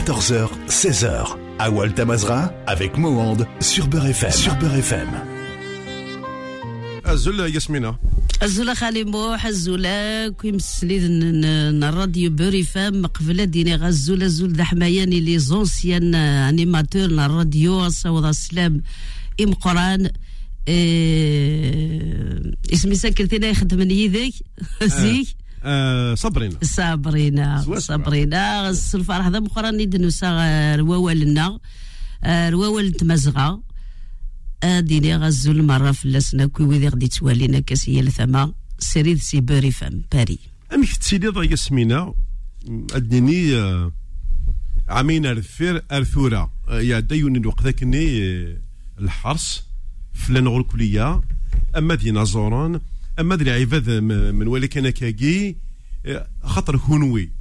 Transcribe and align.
14h, 0.00 0.49
16h. 0.69 1.37
À 1.59 1.69
Walta 1.71 2.05
Mazra 2.05 2.53
avec 2.67 2.97
Mohand 2.97 3.47
sur 3.59 3.87
Beurre 3.87 4.05
FM. 4.05 4.31
Sur 4.31 4.55
Beurre 4.55 4.75
FM. 4.75 5.07
الزل 7.07 7.39
ياسمينة 7.39 7.95
الزولا 8.43 8.73
خالي 8.73 9.03
موح 9.03 9.45
الزولا 9.45 10.29
كي 10.41 10.51
مسليد 10.51 11.01
الراديو 11.83 12.29
بوري 12.31 12.63
فام 12.63 13.05
قبل 13.05 13.45
ديني 13.45 13.75
غزولا 13.75 14.27
زول 14.27 14.53
دا 14.53 14.63
حماياني 14.63 15.19
لي 15.19 15.39
زونسيان 15.39 16.15
انيماتور 16.15 17.05
الراديو 17.05 17.89
صوت 17.89 18.23
السلام 18.25 18.81
ام 19.41 19.53
قران 19.53 20.09
إيه 20.67 22.41
اسمي 22.73 22.95
سكرتينا 22.95 23.47
يخدم 23.47 23.81
يديك 23.81 24.33
زيك 24.83 25.27
آه 25.63 26.15
صبرنا 26.15 26.57
صابرينا 26.63 27.61
سوا 27.61 27.79
سوا. 27.79 27.79
صابرينا 27.79 28.69
الفرح 28.69 29.25
هذا 29.25 29.39
مؤخرا 29.39 29.71
ندنوسا 29.71 30.75
رواوا 30.75 31.11
لنا. 31.11 31.59
رواوا 32.25 32.89
تمزغة. 32.89 33.63
اديني 34.63 35.15
غزول 35.15 35.63
مرة 35.63 35.91
فلسنا 35.91 36.47
كي 36.47 36.63
ويدي 36.63 36.87
غدي 36.87 37.07
توالينا 37.07 37.59
كاسية 37.59 38.01
لثما 38.01 38.53
سريد 38.79 39.17
سي 39.17 39.41
باري 39.41 39.71
فام 39.71 40.01
باري. 40.11 40.39
أمك 40.73 40.95
تسيلي 40.95 41.49
ياسمينة 41.51 42.15
أدنيني 42.93 43.55
آه، 43.55 43.91
عامين 44.87 45.25
أرثير 45.25 45.83
أرثورة. 45.91 46.51
آه، 46.69 46.81
يا 46.81 46.99
دايون 46.99 47.35
الوقت 47.35 47.63
ذاكني 47.63 48.21
آه، 48.23 48.57
الحرس 48.99 49.63
فلان 50.13 50.47
غور 50.47 50.61
كلية. 50.61 51.21
أما 51.77 51.95
ديناصوران 51.95 52.73
أما 52.75 52.81
ذي 53.35 53.43
العباد 53.43 53.89
م- 53.89 54.35
من 54.35 54.47
ولي 54.47 54.67
كان 54.67 54.89
كاكي 54.89 55.55
آه، 56.05 56.27
خاطر 56.43 56.77
هونوي. 56.77 57.31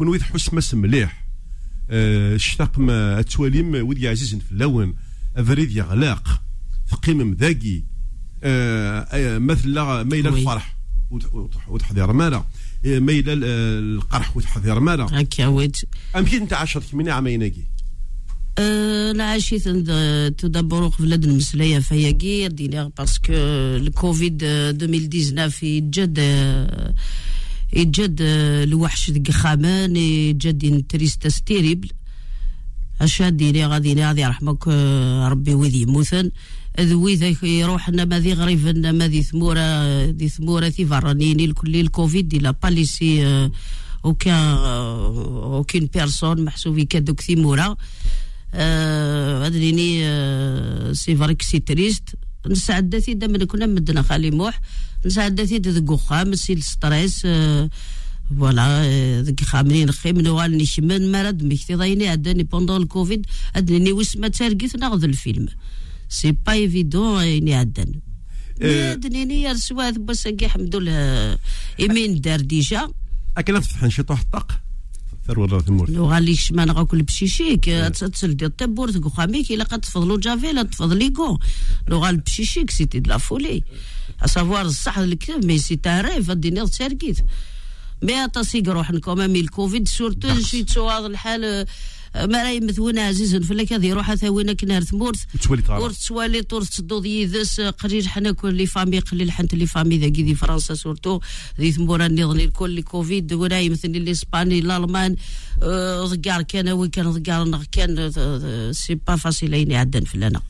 هونوي 0.00 0.18
تحس 0.18 0.54
مس 0.54 0.74
مليح. 0.74 1.26
آه، 1.90 2.36
اشتاق 2.36 2.78
ما 2.78 3.18
التواليم 3.18 3.74
ودي 3.88 4.08
عزيز 4.08 4.34
في 4.34 4.52
اللون 4.52 4.94
أفريد 5.36 5.70
يغلاق 5.76 6.42
ثقيم 6.90 7.18
مذاقي 7.30 7.82
آه، 8.44 9.00
آه، 9.00 9.38
مثل 9.38 9.80
ميل. 10.04 10.26
الفرح 10.26 10.76
وت- 11.10 11.34
وت- 11.34 11.56
وتحضير 11.68 12.12
مالا. 12.12 12.44
آه، 12.86 12.98
ميل 12.98 13.28
ال- 13.30 13.44
القرح 13.96 14.36
وتحضير 14.36 14.80
مالا. 14.80 15.06
هكا 15.20 15.46
ويت 15.46 15.76
أمكن 16.16 16.40
أنت 16.42 16.52
عشرة 16.52 16.82
كمينة 16.92 17.12
عاميناكي 17.12 17.64
عند 18.58 19.88
تدبروا 20.38 20.88
قبل 20.88 21.12
هاد 21.12 21.24
المسلية 21.24 21.78
فياكي 21.78 22.48
ديني 22.48 22.90
باسكو 22.98 23.32
الكوفيد 23.32 24.42
2019 24.44 25.66
يتجد 25.66 26.18
يتجد 27.72 28.16
الوحش 28.20 29.10
ديك 29.10 29.30
خامان 29.30 29.96
يتجد 29.96 30.84
تريستاس 30.88 31.42
تيريبل 31.42 31.88
اش 33.00 33.22
ديني 33.22 33.66
غادي 33.66 34.04
غادي 34.04 34.20
يرحمك 34.20 34.68
ربي 35.30 35.54
وذي 35.54 35.82
يموتن 35.82 36.30
ذوي 36.80 37.14
ذاك 37.14 37.42
يروح 37.42 37.88
ما 37.90 38.18
ذي 38.18 38.32
غريب 38.32 38.76
ما 38.86 39.08
ذي 39.08 39.22
ثمورة 39.22 40.04
ذي 40.04 40.28
ثمورة 40.28 40.66
ذي 40.66 40.86
فرانيني 40.86 41.44
الكل 41.44 41.76
الكوفيد 41.76 42.28
دي 42.28 42.38
لا 42.38 42.50
باليسي 42.50 43.50
اوكان 44.04 44.34
اوكين 44.34 45.86
بيرسون 45.86 46.44
محسوبي 46.44 46.84
كادوك 46.84 47.20
ثمورة 47.20 47.76
آه، 48.54 49.46
ادريني 49.46 50.00
آه، 50.04 50.92
سي 50.92 51.16
فريك 51.16 51.42
سي 51.42 51.58
تريست 51.58 52.08
نسعدتي 52.46 53.14
دائما 53.14 53.44
كنا 53.44 53.66
مدنا 53.66 54.02
خالي 54.02 54.30
موح. 54.30 54.60
نسعدتي 55.06 55.58
ذك 55.58 55.90
وخام 55.90 56.34
سي 56.34 56.52
الستريس 56.52 57.22
آه، 57.24 57.70
فوالا 58.38 58.84
آه، 58.84 59.20
ذك 59.20 59.40
خامنين 59.44 59.90
خيم 59.90 60.20
نوال 60.20 60.56
نشمن 60.58 61.12
مرض 61.12 61.42
مكتي 61.42 61.74
ضايني 61.74 62.08
عداني 62.08 62.42
بوندون 62.42 62.82
الكوفيد 62.82 63.26
ادريني 63.56 63.92
وسما 63.92 64.28
تارقيت 64.28 64.76
ناخذ 64.76 65.04
الفيلم. 65.04 65.48
سي 66.08 66.32
با 66.32 66.52
إيفيدون 66.52 67.22
إني 67.22 67.54
عدن 67.54 68.00
آه. 68.62 68.98
رسوات 69.52 69.98
بس 69.98 70.28
كي 70.28 70.44
الحمد 70.44 70.76
لله. 70.76 71.38
يمين 71.78 72.20
دار 72.20 72.40
ديجا. 72.40 72.88
أكن 73.36 73.54
تفتح 73.60 73.82
نشيط 73.82 74.10
واحد 74.10 74.26
الطاق 75.28 75.34
ثروة 75.34 75.44
الله 75.46 75.60
ثمور 75.60 75.90
لو 75.90 76.06
غالي 76.06 76.34
شمان 76.34 76.70
غاكل 76.70 77.02
بشيشيك 77.02 77.64
تسل 77.64 78.36
ديال 78.36 78.50
الطبور 78.50 78.90
تقو 78.90 79.08
خاميك 79.08 79.52
إلا 79.52 79.64
قد 79.64 79.80
تفضلوا 79.80 80.18
جافيلا 80.18 80.62
تفضلي 80.62 81.10
كو 81.10 81.38
لو 81.88 81.98
غال 81.98 82.16
بشيشيك 82.16 82.70
سيتي 82.70 83.00
دو 83.00 83.10
لا 83.10 83.18
فولي. 83.18 83.64
اسافوار 84.24 84.66
الصح 84.66 84.98
الكتاب 84.98 85.44
مي 85.44 85.58
سي 85.58 85.76
تاريف 85.76 86.30
الدنيا 86.30 86.64
تساركيت 86.64 87.18
مي 88.02 88.28
تصيق 88.28 88.68
روح 88.68 88.90
نكم 88.90 89.30
مي 89.30 89.40
الكوفيد 89.40 89.88
سورتو 89.88 90.40
شي 90.40 90.64
تسو 90.64 90.88
هذا 90.88 91.06
الحال 91.06 91.44
آه، 91.44 92.26
ما 92.26 92.42
راهي 92.42 92.60
مثونا 92.60 93.02
عزيز 93.02 93.36
فلك 93.36 93.72
هذه 93.72 93.92
روح 93.92 94.14
ثاوينا 94.14 94.52
كنار 94.52 94.82
ثمورث 94.82 95.20
وتولي 95.34 95.62
طالع. 95.62 95.78
ورت 95.78 95.94
سوالي 95.94 96.42
طور 96.42 96.62
تصدو 96.62 97.04
يدس 97.04 97.60
قرير 97.60 98.06
حنا 98.06 98.32
كل 98.32 98.54
لي 98.54 98.66
فامي 98.66 98.98
قليل 98.98 99.30
حنت 99.30 99.54
لي 99.54 99.66
فامي 99.66 99.98
ذاكي 99.98 100.22
دي 100.22 100.34
فرنسا 100.34 100.74
سورتو. 100.74 101.20
ذي 101.60 101.72
ثمورا 101.72 102.08
نظني 102.08 102.44
الكل 102.44 102.70
لي 102.70 102.82
كوفيد. 102.82 103.32
ولا 103.32 103.60
يمثل 103.60 103.88
الاسباني 103.88 104.58
الألمان 104.58 105.16
آه، 105.62 106.04
ضقار 106.04 106.42
كان 106.42 106.68
وين 106.68 106.90
كان 106.90 107.10
ضقار 107.10 107.64
كان 107.72 107.98
آه، 107.98 108.12
آه، 108.18 108.72
سي 108.72 108.94
با 108.94 109.16
فاسيل 109.16 109.54
أين 109.54 109.70
يعدن 109.70 110.04
فلانا 110.04 110.40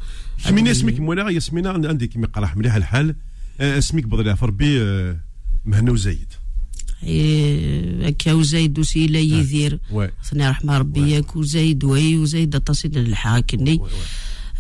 ياسمينة 0.45 0.71
اسمك 0.71 1.01
مولا 1.01 1.31
ياسمينة 1.31 1.69
عندك 1.69 2.17
مقرح 2.17 2.57
مليح 2.57 2.75
الحال. 2.75 3.15
آه، 3.61 3.79
اسمك 3.79 4.05
بضلها 4.05 4.35
في 4.35 4.47
ربي 4.47 4.83
آه، 4.83 5.17
مهنا 5.65 5.93
وزايد. 5.93 6.33
هكا 7.03 8.33
وزايد 8.33 8.79
وسي 8.79 9.07
لا 9.07 9.19
يدير. 9.19 9.79
ثني 10.31 10.49
رحمة 10.49 10.79
ربي 10.79 11.11
ياك 11.11 11.37
وزايد 11.37 11.85
وي 11.85 12.17
وزايد 12.17 12.61
تصيد 12.61 12.97
الحاكني 12.97 13.81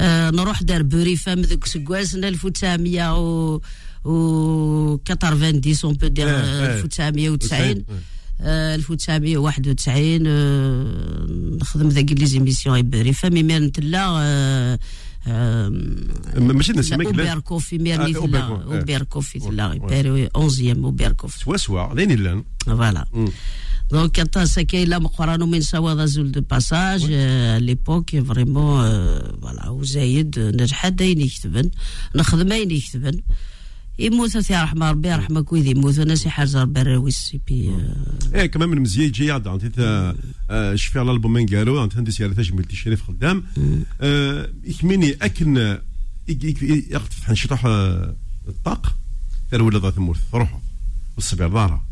آه 0.00 0.30
نروح 0.30 0.62
دار 0.62 0.82
بوري 0.82 1.16
فام 1.16 1.40
ذوك 1.40 1.66
سكواسنا 1.66 2.28
1900 2.28 3.18
و 3.18 3.60
و 4.04 4.96
90 4.96 5.74
اون 5.84 5.94
بو 5.94 6.06
دير 6.06 6.28
آه، 6.28 6.30
آه. 6.30 6.76
1990 6.76 7.84
آه، 8.40 8.74
1991 8.74 10.24
آه، 10.26 11.26
نخدم 11.60 11.88
ذاك 11.88 12.12
لي 12.12 12.26
زيميسيون 12.26 12.82
بوري 12.82 13.12
فام 13.12 13.32
مي 13.32 13.42
نتلا 13.42 14.04
آه، 14.08 14.78
آه، 15.26 15.68
ماشي 16.36 16.72
نسميك 16.72 17.08
لا 17.14 17.30
اوبيركوفي 17.30 17.78
ميرني 17.78 18.04
آه، 18.04 18.12
ثلا 18.12 18.18
أوبيركوف، 18.20 18.72
آه. 18.72 18.78
اوبيركوفي 18.78 19.38
ثلا 19.38 19.66
وي. 19.66 19.78
بيري 19.78 20.28
11 20.36 20.76
اوبيركوف 20.84 21.34
سوا 21.34 21.56
سوا 21.56 21.94
لين 21.94 22.10
لأن 22.12 22.44
فوالا 22.66 23.04
دونك 23.90 24.12
كانت 24.12 24.38
ساكي 24.38 24.84
لا 24.84 24.98
مقرانو 24.98 25.46
من 25.46 25.60
سوا 25.60 26.06
زول 26.06 26.32
دو 26.32 26.40
باساج 26.40 27.06
يموت 34.02 34.38
ثي 34.38 34.54
رحمة 34.54 34.90
ربي 34.90 35.08
يرحمك 35.08 35.52
ويدي 35.52 35.70
يموت 35.70 36.00
ناس 36.00 36.26
يحرز 36.26 36.56
ربي 36.56 36.82
راوي 36.82 37.10
سي 37.10 37.40
بي 37.46 37.70
إيه 38.34 38.46
كمان 38.46 38.68
من 38.68 38.80
مزيان 38.80 39.10
جاي 39.10 39.30
عاد 39.30 39.46
أنت 39.46 40.14
شفي 40.74 40.98
على 40.98 41.10
البوم 41.10 41.32
من 41.32 41.46
قالوا 41.46 41.84
أنت 41.84 41.96
عندي 41.96 42.10
سيارة 42.10 42.32
تجمل 42.32 42.64
الشريف 42.70 43.02
خدام. 43.02 43.44
آه، 44.00 44.48
يكميني 44.64 45.12
أكن 45.12 45.78
فتح 46.98 47.30
نشطح 47.30 47.66
آه، 47.66 48.16
الطاق 48.48 48.96
ولا 49.52 49.78
ذات 49.78 49.98
مورث 49.98 50.34
روحوا 50.34 50.60
بالصبير 51.16 51.48
دارها 51.48 51.84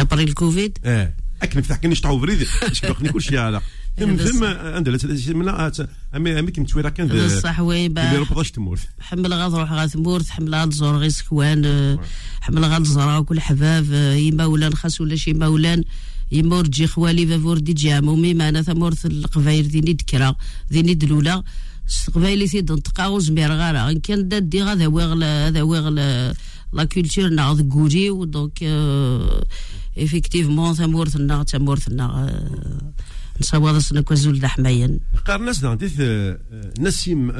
ابري 0.00 0.24
الكوفيد 0.24 0.78
آه 0.84 1.12
أكن 1.42 1.60
فتح 1.60 1.76
كان 1.76 1.90
نشطحوا 1.90 2.18
بريد 2.18 2.46
سبقني 2.72 3.08
كل 3.08 3.22
شيء 3.22 3.38
على 3.38 3.60
هذا 4.02 4.24
ثم 4.24 4.44
عندنا 4.44 4.98
من 5.28 5.48
امي 6.14 6.38
امي 6.38 6.50
كم 6.50 6.64
تويرا 6.64 6.88
كان 6.88 7.08
بصح 7.08 7.60
وي 7.60 7.86
اللي 7.86 7.88
با 7.88 8.18
ربطاش 8.18 8.50
تمورث 8.50 8.84
حمل 9.00 9.34
غا 9.34 9.48
تروح 9.48 9.72
غا 9.72 9.86
ثمورت 9.86 10.28
حمل 10.28 10.54
غا 10.54 10.66
تزور 10.66 10.96
غي 10.96 11.10
سكوان 11.10 11.64
آه، 11.64 11.98
حمل 12.40 12.64
غا 12.64 12.78
تزرع 12.78 13.18
وكل 13.18 13.40
حباب 13.40 13.86
آه، 13.92 14.14
يما 14.14 14.44
ولان 14.46 14.74
خاص 14.74 15.00
ولا 15.00 15.16
شي 15.16 15.32
مولان 15.32 15.84
يما 16.32 16.56
ورجي 16.56 16.86
خوالي 16.86 17.26
فافور 17.26 17.58
دي 17.58 17.72
جامو 17.72 18.16
مي 18.16 18.34
معنا 18.34 18.62
ثمورت 18.62 19.06
القبايل 19.06 19.68
ديني 19.68 19.92
دكرا 19.92 20.34
ديني 20.70 20.94
دلولا 20.94 21.42
قبايلي 22.14 22.46
في 22.46 22.60
دنطقة 22.60 23.08
وزمير 23.08 23.52
غارة 23.52 23.90
إن 23.90 24.00
كان 24.00 24.28
دا 24.28 24.38
دي 24.38 24.62
غا 24.62 24.74
ذا 24.74 24.86
ويغ 24.86 25.24
هذا 25.24 25.62
ويغ 25.62 25.88
لا 26.72 26.84
كولتور 26.84 27.28
ناغ 27.28 27.62
كوري 27.62 28.10
ودونك 28.10 28.62
افيكتيفمون 29.98 30.74
ثمورتنا 30.74 31.44
ثمورتنا 31.44 32.32
نصاوض 33.40 33.78
سنا 33.78 34.00
كوزول 34.00 34.40
دا 34.40 34.48
حماين 34.48 35.00
قارناس 35.26 35.64
عندي 35.64 35.90
نسيم 36.80 37.30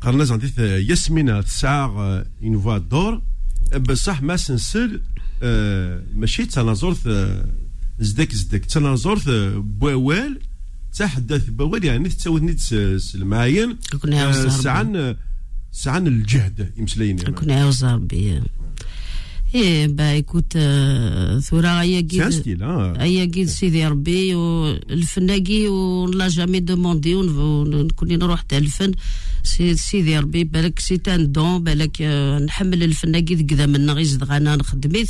قارناس 0.00 0.30
عندي 0.30 0.52
ياسمين 0.60 1.44
تسعة 1.44 2.24
اون 2.42 2.60
فوا 2.60 2.78
دور 2.78 3.22
بصح 3.88 4.22
ما 4.22 4.36
سنسل 4.36 5.00
آه، 5.42 6.02
ماشي 6.14 6.46
تناظر 6.46 6.96
زدك 8.00 8.34
زدك. 8.34 8.64
تناظر 8.64 9.18
بوال 9.58 10.40
تحدث 10.98 11.44
بوال 11.44 11.84
يعني 11.84 12.08
تساوي 12.08 12.56
المعاين 13.14 13.78
كنا 14.02 14.22
عاوز 14.22 14.46
سعن 14.46 15.16
سعن 15.72 16.06
الجهد 16.06 16.72
يمسلين 16.76 17.16
كنا 17.18 17.54
عاوز 17.54 17.84
ربي 17.84 18.42
إيه 19.54 19.86
با 19.86 20.10
ايكوت 20.12 20.52
آه، 20.56 21.38
ثورة 21.38 21.68
هيا 21.68 22.00
سي 22.00 22.00
ان 22.00 22.08
قيد 22.08 22.28
ستيل 22.30 22.62
ها 22.62 23.02
هيا 23.02 23.24
قيد 23.24 23.48
سيدي 23.48 23.86
ربي 23.86 24.34
والفناقي 24.34 25.68
ولا 25.68 26.28
جامي 26.28 26.60
دوموندي 26.60 27.14
ونكوني 27.14 28.16
نروح 28.16 28.40
تاع 28.42 28.58
الفن 28.58 28.92
سي- 29.44 29.74
سيدي 29.76 30.18
ربي 30.18 30.44
بالك 30.44 30.78
سي 30.78 30.96
ان 31.14 31.32
دون 31.32 31.64
بالك 31.64 31.96
آه، 32.02 32.38
نحمل 32.38 32.82
الفناقي 32.82 33.34
ذكذا 33.34 33.66
منا 33.66 33.92
غير 33.92 34.04
زدغانا 34.04 34.56
نخدميت 34.56 35.08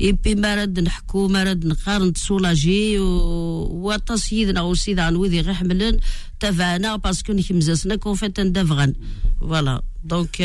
اي 0.00 0.12
بي 0.12 0.34
ما 0.34 0.54
راد 0.54 0.80
نحكو 0.80 1.28
ما 1.28 1.44
راد 1.44 1.66
نقارن 1.66 2.12
تسولاجي 2.12 2.98
وطا 2.98 4.16
سيدنا 4.16 4.60
وسيد 4.60 4.98
عن 4.98 5.16
ويدي 5.16 5.40
غير 5.40 5.54
حملن 5.54 5.98
تافانا 6.40 6.96
باسكو 6.96 7.32
نكمزاسنا 7.32 7.96
كون 7.96 8.14
فات 8.14 8.40
ندافغن 8.40 8.94
فوالا 9.40 9.82
دونك 10.04 10.42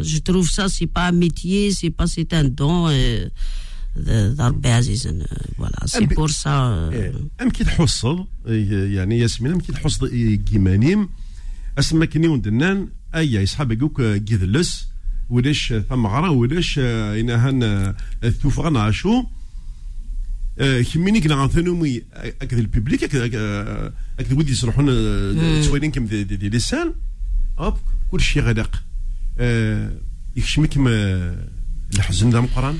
جو 0.00 0.18
تروف 0.18 0.50
سا 0.50 0.68
سي 0.68 0.86
با 0.86 1.10
ميتيي 1.10 1.70
سي 1.70 1.88
با 1.88 2.06
سي 2.06 2.26
ان 2.32 2.54
دون 2.54 2.92
ذا 3.98 4.48
ربي 4.48 4.68
عزيزا 4.68 5.26
فوالا 5.58 5.86
سي 5.86 6.06
بور 6.06 6.30
سا. 6.30 6.50
ام 7.42 7.50
كي 7.50 7.64
تحصل 7.64 8.26
إيه، 8.46 8.96
يعني 8.96 9.18
ياسمين 9.18 9.52
أم 9.52 9.60
كي 9.60 9.72
تحصل 9.72 10.08
إيه، 10.08 10.36
كيمانيم 10.36 11.08
اسما 11.78 12.04
كني 12.06 12.28
وندنان 12.28 12.88
ايا 13.14 13.40
يسحب 13.40 13.72
يقولك 13.72 14.24
كيذلس 14.24 14.91
ولاش 15.32 15.74
ثمغرة 15.88 16.30
ولاش 16.30 16.78
آه، 16.82 17.94
آه، 18.24 18.28
توفغن 18.42 18.76
عاشو 18.76 19.24
آه، 20.58 20.82
كميني 20.82 21.20
كنا 21.20 21.34
غنثنومي 21.34 22.02
اكد 22.14 22.58
الببليك 22.58 23.04
اكد 23.04 23.92
اكد 24.18 24.32
ودي 24.32 24.52
يصلحون 24.52 24.88
آه، 24.90 25.62
سوالين 25.62 25.90
كم 25.90 26.06
دي, 26.06 26.24
دي, 26.24 26.36
دي 26.36 26.48
لسان؟ 26.48 26.94
هوب 27.58 27.78
كل 28.10 28.20
شيء 28.20 28.42
غلق 28.42 28.82
آه، 29.38 29.90
يكشمكم 30.36 30.88
آه، 30.88 31.48
الحزن 31.94 32.30
ذا 32.30 32.40
مقران 32.40 32.78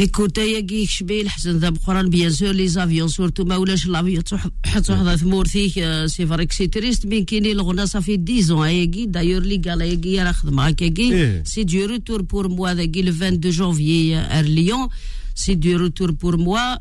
ايكوتا 0.00 0.42
يا 0.42 0.60
كي 0.60 0.86
شبيه 0.86 1.22
الحسن 1.22 1.58
ذا 1.58 1.68
بقران 1.68 2.10
بيان 2.10 2.30
سور 2.30 2.52
لي 2.52 2.68
زافيون 2.68 3.08
سورتو 3.08 3.44
ما 3.44 3.56
ولاش 3.56 3.86
لافيون 3.86 4.24
تحضر 4.64 5.16
ثمورتيك 5.16 5.78
آه، 5.78 6.06
سي 6.06 6.26
فريك 6.26 6.52
سي 6.52 6.66
تريست 6.66 7.06
مين 7.06 7.24
كيني 7.24 7.52
الغنا 7.52 7.84
صافي 7.84 8.20
10 8.28 8.42
ans 8.42 8.50
هاكي 8.50 9.06
دايور 9.06 9.42
لي 9.42 9.56
قال 9.56 9.82
هاكي 9.82 10.22
راه 10.22 10.32
خدمة 10.32 10.66
هكاكي 10.66 11.12
إيه. 11.12 11.44
سي 11.44 11.64
دو 11.64 11.86
روتور 11.86 12.22
بور 12.22 12.48
موا 12.48 12.74
ذاكي 12.74 13.02
لو 13.02 13.12
22 13.12 13.50
جونفيي 13.50 14.18
ار 14.18 14.44
ليون 14.44 14.88
سي 15.38 15.54
دو 15.54 15.76
روتور 15.76 16.10
بور 16.10 16.36
موا 16.36 16.74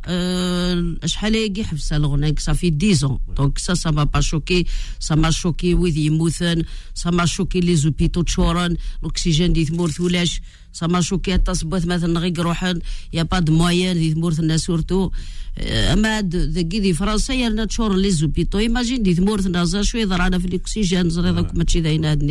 شحال 1.06 1.36
هاكي 1.36 1.64
حبسه 1.64 1.96
الغنا 1.96 2.34
صافي 2.40 2.72
10 2.82 3.08
ans. 3.08 3.36
دونك 3.38 3.58
سا 3.58 3.74
سا 3.74 3.92
ما 3.92 4.04
با 4.04 4.22
شوكي 4.22 4.66
سا 5.00 5.16
ما 5.16 5.32
شوكي 5.32 5.74
ويذ 5.74 5.98
يموتن 5.98 6.64
سا 6.94 7.10
ما 7.10 7.26
شوكي 7.26 7.60
لي 7.60 7.76
زوبيتو 7.76 8.22
تشورن 8.22 8.78
الاكسجين 9.04 9.54
دي 9.54 9.66
ثمورت 9.66 10.00
ولاش 10.00 10.42
سا 10.74 10.88
ما 10.88 11.02
شوكي 11.02 11.34
حتى 11.34 11.54
صبات 11.54 11.86
مثلا 11.86 12.20
غير 12.20 12.40
روحن 12.40 12.80
يا 13.14 13.24
با 13.24 13.40
دو 13.40 13.54
مويان 13.54 14.00
دي 14.00 14.14
ثمورتنا 14.14 14.58
سورتو 14.58 15.12
آه، 15.58 15.94
اما 15.94 16.22
ذاكي 16.22 16.80
دي 16.80 16.94
فرنسا 16.94 17.34
يا 17.34 17.66
تشور 17.66 17.96
لي 17.96 18.12
زوبيتو 18.12 18.58
ايماجين 18.58 19.04
دي 19.04 19.14
ثمورتنا 19.14 19.64
زا 19.64 19.82
شوية 19.82 20.06
ضرعنا 20.06 20.40
في 20.40 20.46
الاكسجين 20.46 21.10
زري 21.10 21.32
دوك 21.32 21.56
ماشي 21.56 21.82
داين 21.82 22.06
هاد 22.06 22.24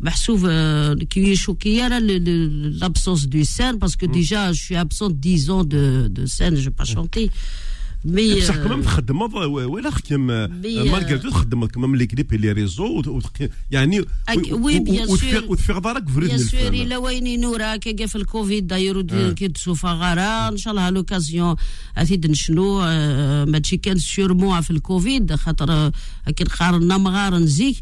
النيني 0.00 0.10
محسوب 0.10 0.40
آه، 0.48 0.94
كي 0.94 1.20
يشوكي 1.32 1.86
أنا 1.86 2.00
لابسونس 2.00 3.24
دو 3.24 3.44
سان 3.44 3.78
باسكو 3.78 4.06
ديجا 4.06 4.50
جو 4.52 4.58
سوي 4.58 4.80
ابسون 4.80 5.20
10 5.20 5.50
ans 5.50 5.64
de 5.64 6.08
de 6.08 6.26
scène 6.26 6.56
je 6.56 6.70
pas 6.70 6.84
chanté 6.94 7.30
مي 8.04 8.34
بصح 8.34 8.56
كمان 8.56 8.82
تخدم 8.82 9.22
ولا 9.44 9.90
خكم 9.90 10.26
بي- 10.46 10.90
مالغري 10.90 11.18
تخدم 11.18 11.66
كمان 11.66 11.96
لي 11.96 12.06
كليب 12.06 12.34
لي 12.34 12.52
ريزو 12.52 12.84
وت- 12.86 13.08
وتق- 13.08 13.48
يعني 13.70 14.02
أك- 14.02 14.52
وي، 14.52 14.78
بيان 14.78 15.06
سور. 15.06 15.14
وتفيق 15.48 15.78
دارك 15.78 16.08
في 16.08 16.18
ريتم 16.20 16.36
بيان 16.36 16.38
سور 16.48 16.60
الفن 16.60 16.74
الا 16.74 16.96
وين 16.96 17.40
نورا 17.40 17.76
كي 17.76 18.06
في 18.06 18.16
الكوفيد 18.16 18.66
دايرو 18.66 19.06
آه. 19.12 19.30
كي 19.32 19.48
تشوفها 19.48 19.94
غارة 19.94 20.48
ان 20.52 20.56
شاء 20.56 20.70
الله 20.72 20.90
لوكازيون 20.90 21.56
اثيد 21.98 22.30
نشنو 22.30 22.80
آه، 22.82 23.44
ماشي 23.44 23.76
كان 23.76 23.98
سيرمون 23.98 24.60
في 24.60 24.70
الكوفيد 24.70 25.34
خاطر 25.34 25.70
آه، 25.72 25.92
كي 26.36 26.44
نقارنا 26.44 26.98
مغارن 26.98 27.46
زيك 27.46 27.76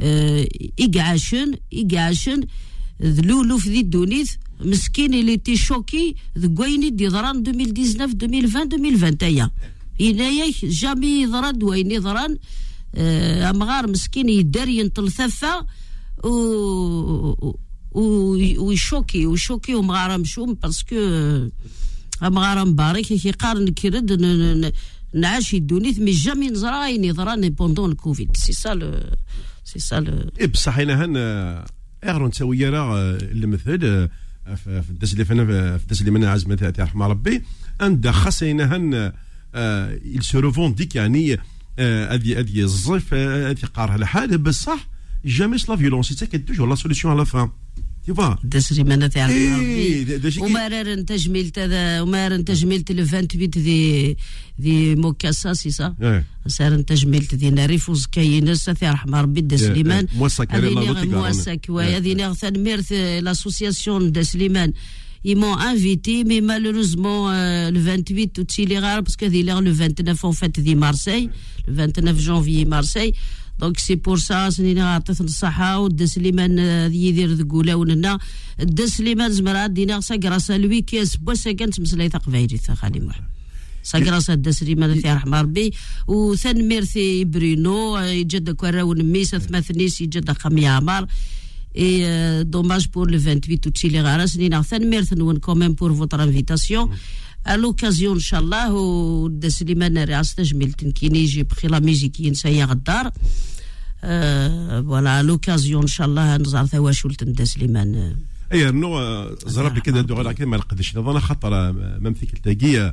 آه، 0.00 0.48
إقعاشن 0.80 1.54
إقعاشن 1.74 2.40
ذلولو 3.02 3.58
في 3.58 3.68
ذي 3.70 3.80
الدونيث 3.80 4.32
مسكين 4.60 5.14
اللي 5.14 5.36
تي 5.36 5.56
شوكي 5.56 6.14
ذكويني 6.38 6.90
دي 6.90 7.08
ضران 7.08 7.36
2019 7.36 8.04
2020 8.12 8.62
2021 8.74 9.50
إنايا 10.00 10.52
جامي 10.62 11.26
ضران 11.26 11.62
وين 11.62 12.00
ضران 12.00 12.36
آه، 12.94 13.50
امغار 13.50 13.90
مسكين 13.90 14.28
يدار 14.28 14.68
ينطل 14.68 15.10
ثفه 15.12 15.66
و 16.24 16.28
و- 17.94 18.64
ويشوكي 18.64 19.26
ويشوكي 19.26 19.74
ومغارة 19.74 20.16
مشوم 20.16 20.54
باسكو 20.54 20.96
مغارة 22.22 22.64
مبارك 22.64 23.04
كي 23.04 23.30
قارن 23.30 23.68
كيرد 23.68 24.12
ن- 24.12 24.60
ن- 24.66 24.72
نعاش 25.14 25.54
الدونيت 25.54 25.98
مي 26.00 26.10
جامي 26.10 26.48
نزرا 26.48 26.86
يني 26.86 27.10
ضراني 27.12 27.50
بوندون 27.50 27.90
الكوفيد 27.90 28.36
سي 28.36 28.52
سا 28.52 28.74
لو 28.74 28.92
سي 29.68 29.78
سا 29.78 30.00
لو 30.00 30.30
إيه 30.40 30.46
بصح 30.46 30.78
هنا 30.78 31.04
هن 31.04 31.16
اغرون 32.04 32.30
تسوي 32.30 32.68
راه 32.68 33.18
المثل 33.22 34.08
في 34.56 34.90
الدرس 34.90 35.12
اللي 35.12 35.24
في 35.24 35.32
الدرس 35.32 36.00
اللي 36.00 36.10
منا 36.10 36.30
عزمة 36.30 36.54
تاع 36.54 36.84
رحمة 36.84 37.06
ربي 37.06 37.42
عند 37.80 38.10
خاصة 38.10 38.50
هنا 38.50 38.76
هن 38.76 39.12
il 40.16 40.22
se 40.22 40.38
revendique 40.40 40.94
يعني 40.94 41.38
هذه 41.78 42.38
هذه 42.38 42.68
آه، 43.12 43.50
هذه 43.50 43.64
قارها 43.74 43.96
الحال 43.96 44.38
بصح 44.38 44.88
جامي 45.24 45.56
لا 45.68 45.76
فيولونس 45.76 46.12
سي 46.12 46.26
توجور 46.26 46.68
لا 46.68 46.74
سوليسيون 46.74 47.14
على 47.14 47.26
فان 47.26 47.48
تي 48.08 48.14
فوا 48.14 48.34
دسري 48.44 48.84
ما 48.84 49.06
تاع 49.06 49.28
إيه، 49.28 50.02
دا- 50.02 50.16
دا 50.16 50.30
شي 50.30 50.40
كي- 50.40 50.46
وما 50.46 50.68
راه 50.68 50.94
تجميلت 50.94 51.58
هذا 51.58 52.00
وما 52.00 52.28
راه 52.28 52.36
تجميلت 52.36 52.92
لو 52.92 53.04
28 53.04 53.50
دي 53.50 54.16
دي 54.58 54.94
موكاسا 54.96 55.52
سي 55.52 55.70
سا 55.70 55.94
إيه. 56.02 56.24
سار 56.46 56.80
تجميلت 56.80 57.34
دينا 57.34 57.66
ريفوز 57.66 58.06
كاينس 58.06 58.70
ثي 58.70 58.86
رحمة 58.88 59.20
ربي 59.20 59.40
دا 59.40 59.56
إيه، 59.56 59.62
سليمان 59.62 60.06
إيه. 60.12 60.18
موسى 60.18 60.46
كريم 60.46 60.64
الله 60.78 60.80
هذه 60.82 60.86
يعطيك 60.86 61.10
موسى 61.14 61.42
العافية. 61.42 61.54
كواي 61.66 61.86
إيه. 61.88 61.96
هذه 61.96 62.14
نغثان 62.14 62.62
ميرث 62.64 62.92
l'association 63.22 64.00
de 64.16 64.22
Slimane 64.22 64.72
ils 65.30 65.36
m'ont 65.42 65.58
invité 65.72 66.14
mais 66.30 66.40
malheureusement 66.40 67.20
euh, 67.30 67.70
le 67.70 67.80
28 67.80 68.38
août 68.38 68.58
il 68.58 68.72
est 68.72 68.78
rare 68.78 69.02
parce 69.04 69.16
que 69.16 69.26
il 69.26 69.48
est 69.48 69.60
le 69.60 69.70
29 69.70 70.24
en 70.24 70.32
fait 70.32 70.54
de 70.60 70.74
Marseille 70.74 71.28
le 71.66 71.72
29 71.74 72.18
janvier 72.20 72.64
Marseille 72.64 73.12
donc 73.59 73.79
c'est 73.79 73.97
pour 73.97 74.17
ça 74.17 74.49
سنينا 74.49 74.95
عطيت 74.95 75.21
الصحة 75.21 75.79
ود 75.79 76.03
سليمان 76.03 76.59
هذه 76.59 77.05
يدير 77.05 77.33
ذقولا 77.33 77.75
وننا 77.75 78.19
د 78.59 78.85
سليمان 78.85 79.31
زمرات 79.31 79.71
دينا 79.71 79.99
سا 80.01 80.15
غراس 80.23 80.51
لوي 80.51 80.81
كيس 80.81 81.15
بوسا 81.15 81.51
كانت 81.51 81.79
مسلاي 81.79 82.09
تقبايلي 82.09 82.57
خالي 82.57 82.99
محمد 82.99 83.33
ساكراس 83.83 84.29
هاد 84.29 84.49
سليمان 84.49 84.99
في 85.01 85.11
رحمة 85.11 85.41
ربي 85.41 85.73
وثان 86.07 86.67
ميرثي 86.67 87.25
برينو 87.25 87.97
يجد 87.97 88.49
كوراون 88.49 89.03
ميس 89.03 89.35
ثماثنيس 89.35 90.01
يجد 90.01 90.31
خمي 90.31 90.67
عمار 90.67 91.07
Et 91.75 92.01
euh, 92.03 92.43
dommage 92.43 92.89
pour 92.89 93.07
le 93.07 93.17
28 93.17 93.65
août, 93.65 93.83
il 93.83 93.95
est 93.95 94.01
rare. 94.01 94.27
C'est 94.27 94.45
une 94.45 95.39
quand 95.39 95.55
même 95.55 95.75
pour 95.75 95.89
votre 95.89 96.19
invitation. 96.19 96.87
الوكازيون 97.48 98.14
إن 98.14 98.20
شاء 98.20 98.40
الله 98.40 98.72
ودا 98.72 99.48
سليمان 99.48 99.98
راس 99.98 100.34
تجميل 100.34 100.72
تنكيني 100.72 101.18
يجي 101.18 101.42
بخي 101.42 101.68
لا 101.68 101.78
ميوزيك 101.78 102.20
ينسيا 102.20 102.64
غدار 102.64 103.10
آه، 104.04 104.80
فوالا 104.80 105.18
أه 105.18 105.20
الوكازيون 105.20 105.82
إن 105.82 105.88
شاء 105.88 106.06
الله 106.06 106.36
نزار 106.36 106.66
ثواشول 106.66 107.14
تندا 107.14 107.44
سليمان. 107.44 108.16
أي 108.52 108.70
نو 108.70 109.24
زرب 109.46 109.74
لي 109.74 109.80
كذا 109.80 110.00
دوغ 110.00 110.20
لكن 110.20 110.44
ما 110.44 110.56
نقدش 110.56 110.96
نظن 110.96 111.18
خطر 111.18 111.72
مام 111.72 112.14
فيك 112.14 112.34
التاكية 112.34 112.92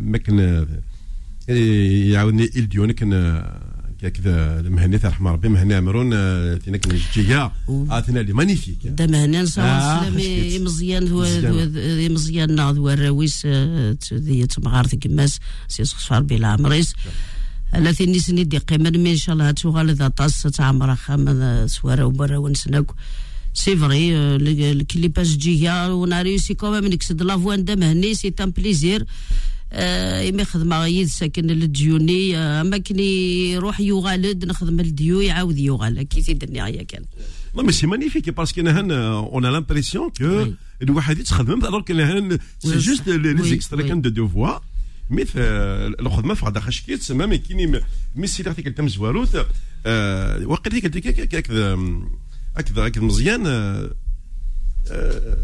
ما 0.00 0.18
كان 0.18 0.66
يعاوني 1.48 2.50
الديون 2.56 2.92
كان 2.92 3.12
كذا 4.00 4.60
المهني 4.60 4.98
تاع 4.98 5.10
رحمة 5.10 5.32
ربي 5.32 5.48
مهني 5.48 5.74
عمرون 5.74 6.10
تينا 6.60 6.76
كان 6.76 6.98
جيجا 7.14 7.52
اتنا 7.68 8.20
لي 8.20 8.32
مانيفيك 8.32 8.86
دم 8.86 9.14
هنا 9.14 9.38
آه، 9.38 9.42
نسا 9.42 10.00
سلامي 10.00 10.22
خشيت. 10.22 10.62
مزيان 10.62 11.08
هو 11.08 11.20
مزيان. 11.20 12.12
مزيان 12.12 12.54
ناض 12.54 12.78
الراويس 12.78 13.46
ذي 14.12 14.46
تمغار 14.46 14.86
ثقماس 14.86 15.38
سي 15.68 15.84
صفار 15.84 16.22
بلا 16.22 16.48
عمريس 16.48 16.94
التي 17.74 18.06
نسني 18.06 18.44
دي 18.44 18.58
قيمة 18.58 18.90
من 18.90 19.06
إن 19.06 19.16
شاء 19.16 19.32
الله 19.32 19.50
تشغل 19.50 19.94
ذا 19.94 20.08
طاس 20.08 20.42
تعمر 20.42 20.94
خام 20.94 21.66
سوارا 21.66 22.04
وبرا 22.04 22.36
ونسناك 22.36 22.86
سي 23.54 23.76
فري 23.76 24.16
الكليباج 24.16 25.36
جيها 25.36 25.88
وناريوسي 25.88 26.54
كوما 26.54 26.80
من 26.80 26.94
كسد 26.94 27.22
لافوان 27.22 27.64
دم 27.64 27.82
هني 27.82 28.14
سي 28.14 28.30
تان 28.30 28.50
بليزير. 28.50 29.04
إما 29.72 30.44
خدمة 30.44 31.04
ساكن 31.04 31.50
الديوني 31.50 32.36
آه، 32.38 32.60
أما 32.60 32.78
كني 32.78 33.50
يروح 33.52 33.80
يغالد 33.80 34.44
نخدم 34.44 34.80
الديو 34.80 35.20
يعاود 35.20 35.58
يغال 35.58 36.02
كي 36.02 36.22
تيدني 36.22 36.62
غيا 36.62 36.82
كان 36.82 37.04
parce 38.32 38.52
qu'on 38.52 38.66
a, 38.66 39.28
on 39.32 39.42
a 39.42 39.50
l'impression 39.50 40.10
que 40.10 40.44
Oui. 40.44 40.54
الواحد 40.82 41.18
يتخدم 41.18 41.60
les 43.34 43.42
oui, 43.42 43.52
extraits 43.52 43.84
oui. 43.84 43.88
comme 43.88 44.02
de 44.02 44.10
deux 44.10 44.28
voix 44.34 44.62
mais 45.10 45.24
في 45.24 45.40
الخدمه 46.00 46.34
في 46.34 46.46
هذا 46.46 46.60
خشكيت 46.60 46.98
تسمى 46.98 47.26
ما 47.26 47.36
كاين 47.36 47.80
ميسي 48.14 48.42
اللي 48.42 48.62
كلمه 48.62 48.86
مزواروت 48.86 49.34
وقت 50.44 50.66
اللي 50.66 50.80
قلت 50.80 50.96
لك 50.96 51.34
هكذا 51.34 51.76
هكذا 52.86 53.02
مزيان 53.02 53.46
آه، 53.46 53.90
آه، 54.90 55.36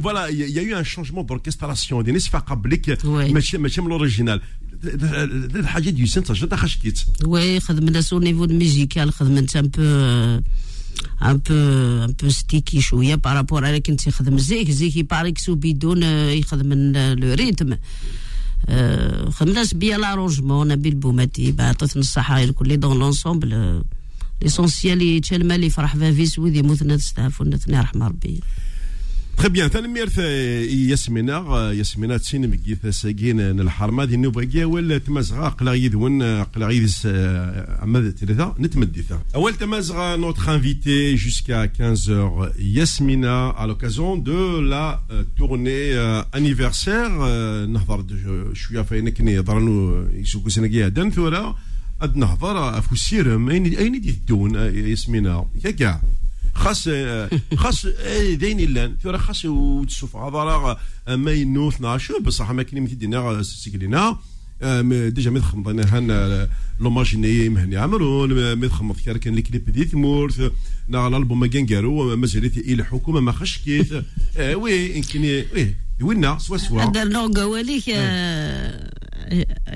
voilà, 0.00 0.30
il 0.30 0.50
y, 0.56 0.58
a 0.58 0.62
eu 0.62 0.74
un 0.74 0.84
changement 0.84 1.22
d'orchestration. 1.22 2.02
Des 2.02 2.12
نسفة 2.12 2.38
قبلك 2.38 2.98
Ouais. 3.02 3.32
ماشي 3.32 3.58
ماشي 3.58 3.80
من 3.80 3.86
الاوريجينال 3.86 4.40
الحاجه 5.54 5.90
دي 5.90 6.06
سنت 6.06 6.32
جات 6.32 6.54
خشكيت 6.54 7.00
Oui, 7.24 7.58
خدمنا 7.58 8.00
au 8.00 8.20
niveau 8.20 8.46
de 8.46 8.52
musical 8.52 9.10
خدمت 9.10 9.56
un 9.56 9.62
peu 9.62 9.80
euh, 9.80 10.40
un 11.20 11.38
peu 11.38 12.02
un 12.02 12.12
peu 12.12 12.30
sticky 12.30 12.78
شويه 12.78 13.16
par 13.16 13.34
rapport 13.34 13.64
على 13.64 13.80
كنت 13.80 14.06
يخدم 14.06 14.38
زيك 14.38 14.70
زيك 14.70 14.96
يبارك 14.96 15.38
سو 15.38 15.54
بدون 15.54 16.02
آه، 16.02 16.30
يخدم 16.30 16.72
لو 16.94 17.34
ريتم 17.34 17.76
آه، 18.68 19.30
خدمنا 19.30 19.64
بيا 19.74 19.98
لاروجمون 19.98 20.68
نبيل 20.68 20.94
بوماتي 20.94 21.54
عطيتنا 21.58 22.00
الصحه 22.00 22.42
الكل 22.42 22.80
دون 22.80 22.98
لونسومبل 22.98 23.82
ليسونسيال 24.42 25.02
يتشال 25.02 25.52
اللي 25.52 25.70
فرح 25.70 25.96
فافيس 25.96 26.38
وذي 26.38 26.62
موتنا 26.62 26.96
تستعفونا 26.96 27.56
ثني 27.56 27.80
رحمه 27.80 28.08
ربي 28.08 28.40
تخي 29.37 29.49
بيان 29.49 29.67
ثاني 29.67 29.87
ميرث 29.87 30.17
ياسمينة 30.89 31.71
ياسمينة 31.71 32.17
تسين 32.17 32.49
مكيث 32.49 32.85
ساكين 32.85 33.39
الحرمة 33.39 34.05
دي 34.05 34.17
نوبا 34.17 34.65
ولا 34.65 34.97
تمازغا 34.97 35.49
قلا 35.49 35.73
يدون 35.73 36.43
قلا 36.43 36.69
يدس 36.69 37.05
عماد 37.81 38.15
ثلاثة 38.19 38.55
نتمدثة 38.59 39.19
أول 39.35 39.53
تمازغا 39.53 40.17
jusqu'à 41.15 41.65
15h 41.67 42.51
Yasmina 42.59 43.49
à 43.49 43.67
l'occasion 43.67 44.17
de 44.17 44.59
la 44.59 45.01
euh, 45.11 45.23
tournée 45.37 45.93
euh, 45.93 46.23
anniversaire 46.33 47.11
euh, 47.21 47.65
نهضر 47.67 48.05
شوية 48.53 48.81
فاين 48.81 49.09
كني 49.09 49.33
يضرنو 49.33 50.07
يسوكو 50.13 50.49
سنقيا 50.49 50.87
دان 50.87 51.11
ثورة 51.11 51.55
أد 52.01 52.17
نهضر 52.17 52.77
أفوسيرم 52.77 53.49
أين 53.49 53.65
أين 53.65 54.01
دي 54.01 54.09
الدون 54.09 54.55
ياسمينة 54.55 55.45
يا 55.65 56.01
خاص 56.53 56.89
خاص 57.55 57.85
إيه، 57.85 58.35
داين 58.35 58.73
لأن 58.73 58.95
ثورة 59.03 59.17
خاص 59.17 59.45
وتشوف 59.45 60.15
هضرة 60.15 60.79
ما 61.07 61.31
ينو 61.31 61.69
12 61.69 62.19
بصح 62.19 62.51
ما 62.51 62.63
كاين 62.63 62.83
متدينا 62.83 63.43
سيكلينا 63.43 64.17
ديجا 65.09 65.29
ما 65.31 65.39
تخمضنا 65.39 65.97
هان 65.97 66.47
لوماجيني 66.79 67.49
مهني 67.49 67.77
عمرون 67.77 68.53
ما 68.53 68.67
تخمض 68.67 68.95
كان 69.05 69.17
كان 69.17 69.37
الكليب 69.37 69.69
دي 69.69 69.85
ثمورث 69.85 70.51
نا 70.87 71.07
الالبوم 71.07 71.45
كانكارو 71.45 72.15
مازالت 72.15 72.57
إلى 72.57 72.81
الحكومة 72.81 73.19
ما 73.19 73.31
خشكيت 73.31 73.87
آه، 74.37 74.55
وي 74.55 74.95
يمكن 74.97 75.21
وي 75.21 75.75
وينا 76.01 76.37
سوا 76.39 76.57
سوا. 76.57 77.03
النوع 77.03 77.31
قواليك 77.35 77.89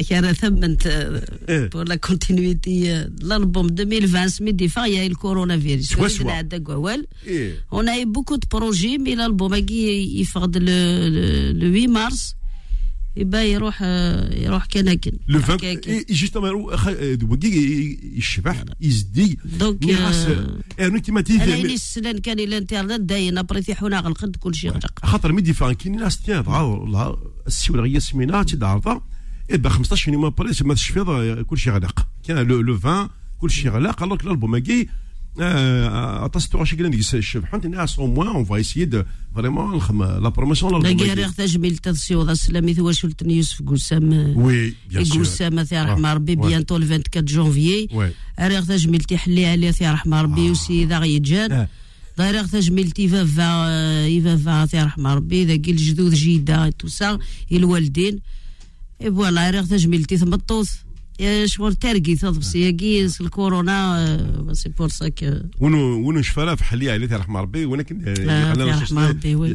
كان 0.10 0.34
ثمنت 0.34 0.88
إيه. 1.50 1.70
pour 1.70 1.84
la 1.84 1.98
continuité 1.98 3.06
l'album 3.22 3.70
2020 3.72 4.28
سميتي 4.28 4.68
فايا 4.68 5.08
الكورونا 5.08 5.60
فيروس 5.60 5.86
سوا 5.86 6.08
سوا. 6.08 6.32
هذا 6.32 6.58
قوال 6.58 7.08
إيه. 7.28 7.66
On 7.72 7.88
a 7.88 8.00
eu 8.00 8.06
beaucoup 8.06 8.38
de 8.38 8.48
projets, 8.48 8.98
mais 8.98 9.16
l'album 9.16 9.56
il 9.56 9.72
il 10.20 10.26
fait 10.26 10.60
le, 10.60 11.10
le, 11.10 11.52
le 11.54 11.68
8 11.68 11.88
mars. 11.88 12.36
Et 13.18 13.24
ben 13.24 13.44
il 13.44 13.48
يروح 13.48 13.82
يروح 13.82 14.66
كنكن 14.66 15.12
لو 15.28 15.40
20 15.40 15.58
كاكن. 15.58 16.04
جوستومون 16.10 16.54
وكي 17.24 18.00
يشبح 18.16 18.64
يزدي 18.82 19.40
دونك 19.60 19.86
مي 19.86 19.96
خاص 19.96 20.16
آه، 20.16 20.62
أنا 20.80 21.00
كيما 21.00 21.24
أنا 21.30 21.44
اللي 21.44 21.62
تيجي 21.62 21.74
السلان 21.74 22.18
كان 22.18 22.40
الانترنت 22.40 23.02
داين 23.02 23.38
ابري 23.38 23.62
تيحونا 23.62 24.00
غلقد 24.00 24.36
كل 24.36 24.56
شيء 24.56 24.72
غلق 24.72 25.00
خاطر 25.04 25.32
ميدي 25.32 25.54
فان 25.54 25.74
كاين 25.74 25.96
ناس 25.96 26.22
تيان 26.22 26.44
تعرض 26.44 27.18
السيوله 27.48 27.84
غير 27.84 28.00
سمينه 28.00 28.44
تدعرض 28.44 29.02
اي 29.52 29.58
با 29.58 29.70
15 29.70 30.14
يوم 30.14 30.30
بري 30.30 30.52
ما 30.62 30.74
تشفيض 30.74 31.42
كل 31.42 31.58
شيء 31.58 31.74
غلق 31.74 32.08
كان 32.28 32.38
لو 32.38 32.62
لو 32.62 32.76
20 32.76 33.10
كل 33.40 33.52
شيء 33.52 33.72
غلق 33.72 34.04
alors 34.04 34.18
que 34.18 34.26
l'album 34.28 34.50
ماكي 34.50 34.88
اتاستو 35.40 36.64
شي 36.64 36.76
كلام 36.76 36.94
يشبحون 36.94 37.62
الناس 37.66 38.00
أو 38.00 38.08
موان 38.08 38.28
اون 38.28 38.46
فا 38.46 38.60
اسيي 38.60 38.86
دو 38.86 39.04
فريمون 39.36 39.76
نخدم 39.76 40.04
لا 40.04 40.30
بروموسيون 40.30 40.82
باقي 40.82 41.14
ريغ 41.14 41.32
تجميل 41.32 41.78
تسيوض 41.78 42.30
السلامي 42.30 42.74
ثوا 42.74 42.92
شلتني 42.92 43.38
يوسف 43.38 43.62
قسام 43.62 44.34
وي 44.38 44.74
بيان 44.90 45.06
سور 45.06 45.24
قسام 45.24 45.64
ثي 45.64 45.78
رحمه 45.78 46.14
ربي. 46.14 46.36
بيانتو 46.36 46.78
ل 46.78 46.84
24 46.84 47.26
جونفيي 47.26 47.88
وي 47.94 48.12
ريغ 48.40 48.64
تجميل 48.64 49.00
تحلي 49.00 49.46
عليه 49.46 49.72
ثي 49.72 49.88
رحمه 49.88 50.22
ربي 50.22 50.52
وسيدا 50.52 50.98
غيجان 50.98 51.52
آه. 51.52 51.68
دايريغ 52.18 52.46
تجميل 52.46 52.92
تيفافا 52.92 53.70
يفافا 54.08 54.66
ثي 54.66 54.80
رحمه 54.80 55.14
ربي 55.14 55.46
ذاك 55.46 55.70
الجدود 55.70 56.14
جيده 56.14 56.70
تو 56.70 56.88
سا 56.88 57.20
الوالدين 57.52 58.20
فوالا 59.02 59.50
ريغ 59.50 59.66
تجميل 59.66 60.06
تيثمطوث 60.06 60.72
يا 61.20 61.46
شغل 61.46 61.76
تارقي 61.76 62.16
تضبس 62.16 62.56
ياكي 62.56 63.06
الكورونا 63.22 64.54
سي 64.54 64.70
بور 64.70 64.90
سا 64.90 65.10
كو 65.10 65.26
ونو 65.60 66.08
ونو 66.08 66.22
شفرا 66.22 66.56
في 66.56 66.64
حلية 66.64 66.92
عليه 66.92 67.18
رحمة 67.18 67.42
ربي 67.42 67.66
ولكن 67.66 68.02
آه، 68.08 68.54
رحمة 68.54 69.10
ربي، 69.10 69.36
وي. 69.36 69.50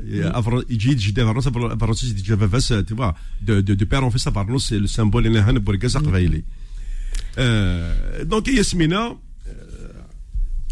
يجي 0.70 0.94
جديد 0.94 1.24
فرنسا 1.24 1.50
فرنسا 1.50 2.06
دي 2.06 2.22
جافا 2.22 2.46
فاس 2.46 2.72
de 2.72 3.60
de 3.60 3.84
père 3.84 4.04
en 4.04 4.10
fait 4.10 4.18
ça 4.18 4.30
parle 4.30 4.60
c'est 4.60 4.78
le 4.78 4.86
symbole 4.86 5.26
اللي 5.26 5.40
هنا 5.40 5.58
برقاز 5.58 5.96
قبايلي 5.96 6.44
دونك 8.22 8.48
ياسمينة. 8.48 9.18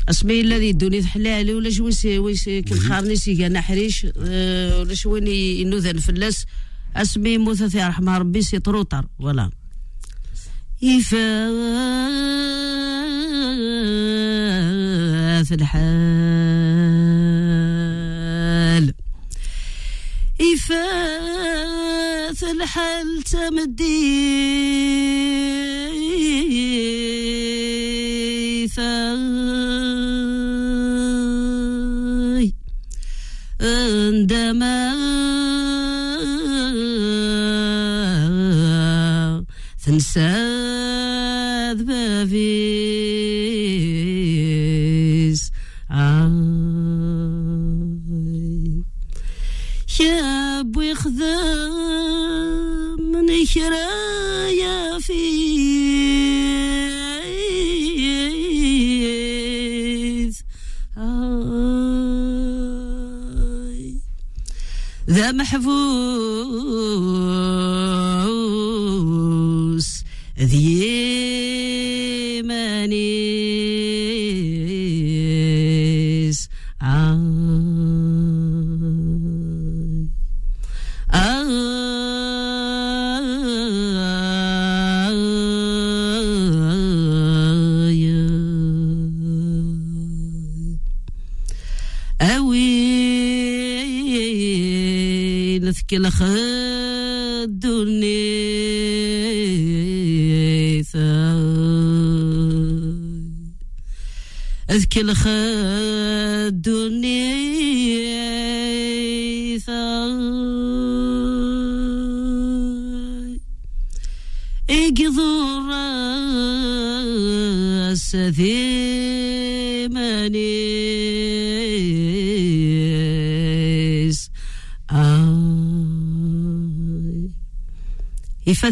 اسمي 0.09 0.41
الذي 0.41 0.73
دوني 0.73 1.03
تحلي 1.03 1.29
عليه 1.29 1.55
ولا 1.55 1.71
شوي 1.71 1.93
سي 1.93 2.19
وي 2.19 2.35
سي 2.35 2.63
كنخارني 2.63 3.17
سي 3.17 3.37
كان 3.37 3.61
حريش 3.61 4.07
آه، 4.17 4.81
ولا 4.81 4.95
شوي 4.95 5.31
ينوذن 5.61 5.99
فلاس 5.99 6.47
أسمي 6.97 7.38
موثى 7.38 7.71
في 7.71 7.83
رحمه 7.83 8.18
ربي 8.18 8.42
سي 8.42 8.59
طروطر 8.59 9.07
فوالا 9.18 9.50
يفاث 10.83 11.12
الحال. 15.52 15.88
يفاث 20.40 22.45
الحال 22.45 23.23
تمدي 23.23 24.18
تنسى 40.19 41.75
ذبابيس 41.79 42.71
عاي 45.91 46.33
يا 50.01 50.63
بوي 50.63 50.95
خذام 50.95 52.19
فيث 54.99 55.17
آي. 60.99 61.61
ذا 65.11 65.33
محفوس 65.33 66.69
ذي 70.40 72.42
مانيس 72.42 73.88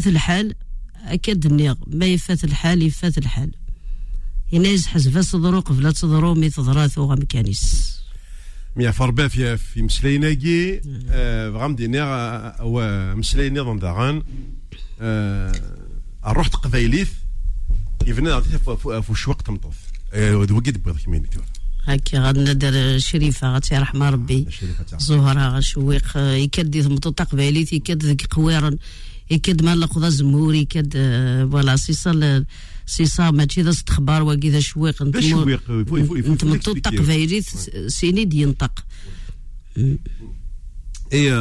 يفات 0.06 0.14
الحال 0.14 0.54
أكد 1.04 1.46
النيغ 1.46 1.74
ما 1.86 2.06
يفات 2.06 2.44
الحال 2.44 2.82
يفات 2.82 3.18
الحال. 3.18 3.50
ينايز 4.52 4.86
حسب 4.86 5.22
صدرو 5.22 5.60
قبل 5.60 5.92
تضرو 5.92 6.34
مي 6.34 6.50
تضرا 6.50 6.86
ثوغا 6.86 7.14
مكانيس 7.14 7.96
مي 8.76 8.92
فربا 8.92 9.28
في 9.28 9.56
في 9.56 9.82
مسلايناكي 9.82 10.80
غامديني 11.52 11.98
مسلايني 13.14 13.60
ضم 13.60 13.78
داغان. 13.78 14.22
رحت 16.24 16.54
قبايليث 16.54 17.10
يفنا 18.06 18.40
في 19.00 19.14
شوق 19.14 19.42
تمطوف 19.42 19.76
وكي 20.16 20.70
دبغ 20.70 20.96
كميني 21.04 21.28
هكا 21.84 22.18
غادي 22.20 23.00
شريفة 23.00 23.54
غاتي 23.54 23.78
رحمة 23.78 24.10
ربي. 24.10 24.46
زهرة 24.98 25.48
غشويق 25.48 26.16
يكد 26.16 26.80
ثمطوطا 26.80 27.24
قبايليت 27.24 27.72
يكد 27.72 28.04
ذيك 28.04 28.26
قويرن. 28.26 28.78
يكد 29.31 29.63
مال 29.63 29.83
القضاء 29.83 30.09
زموري 30.09 30.59
يكد 30.59 30.93
فوالا 31.51 31.75
سي 31.75 31.93
سا 31.93 32.45
سي 32.85 33.05
سا 33.05 33.31
ماشي 33.31 33.61
ذا 33.61 33.69
استخبار 33.69 34.23
واكي 34.23 34.49
ذا 34.49 34.59
شويق 34.59 35.01
انت 35.01 35.19
شويق 35.19 35.61
انت 36.27 36.45
مطوطا 36.45 36.89
قبايليت 36.89 37.45
سيني 37.87 38.25
دينطق 38.25 38.85
اي 41.13 41.31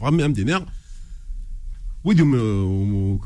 فغامي 0.00 0.24
امدينا 0.24 0.66
ويدو 2.04 2.24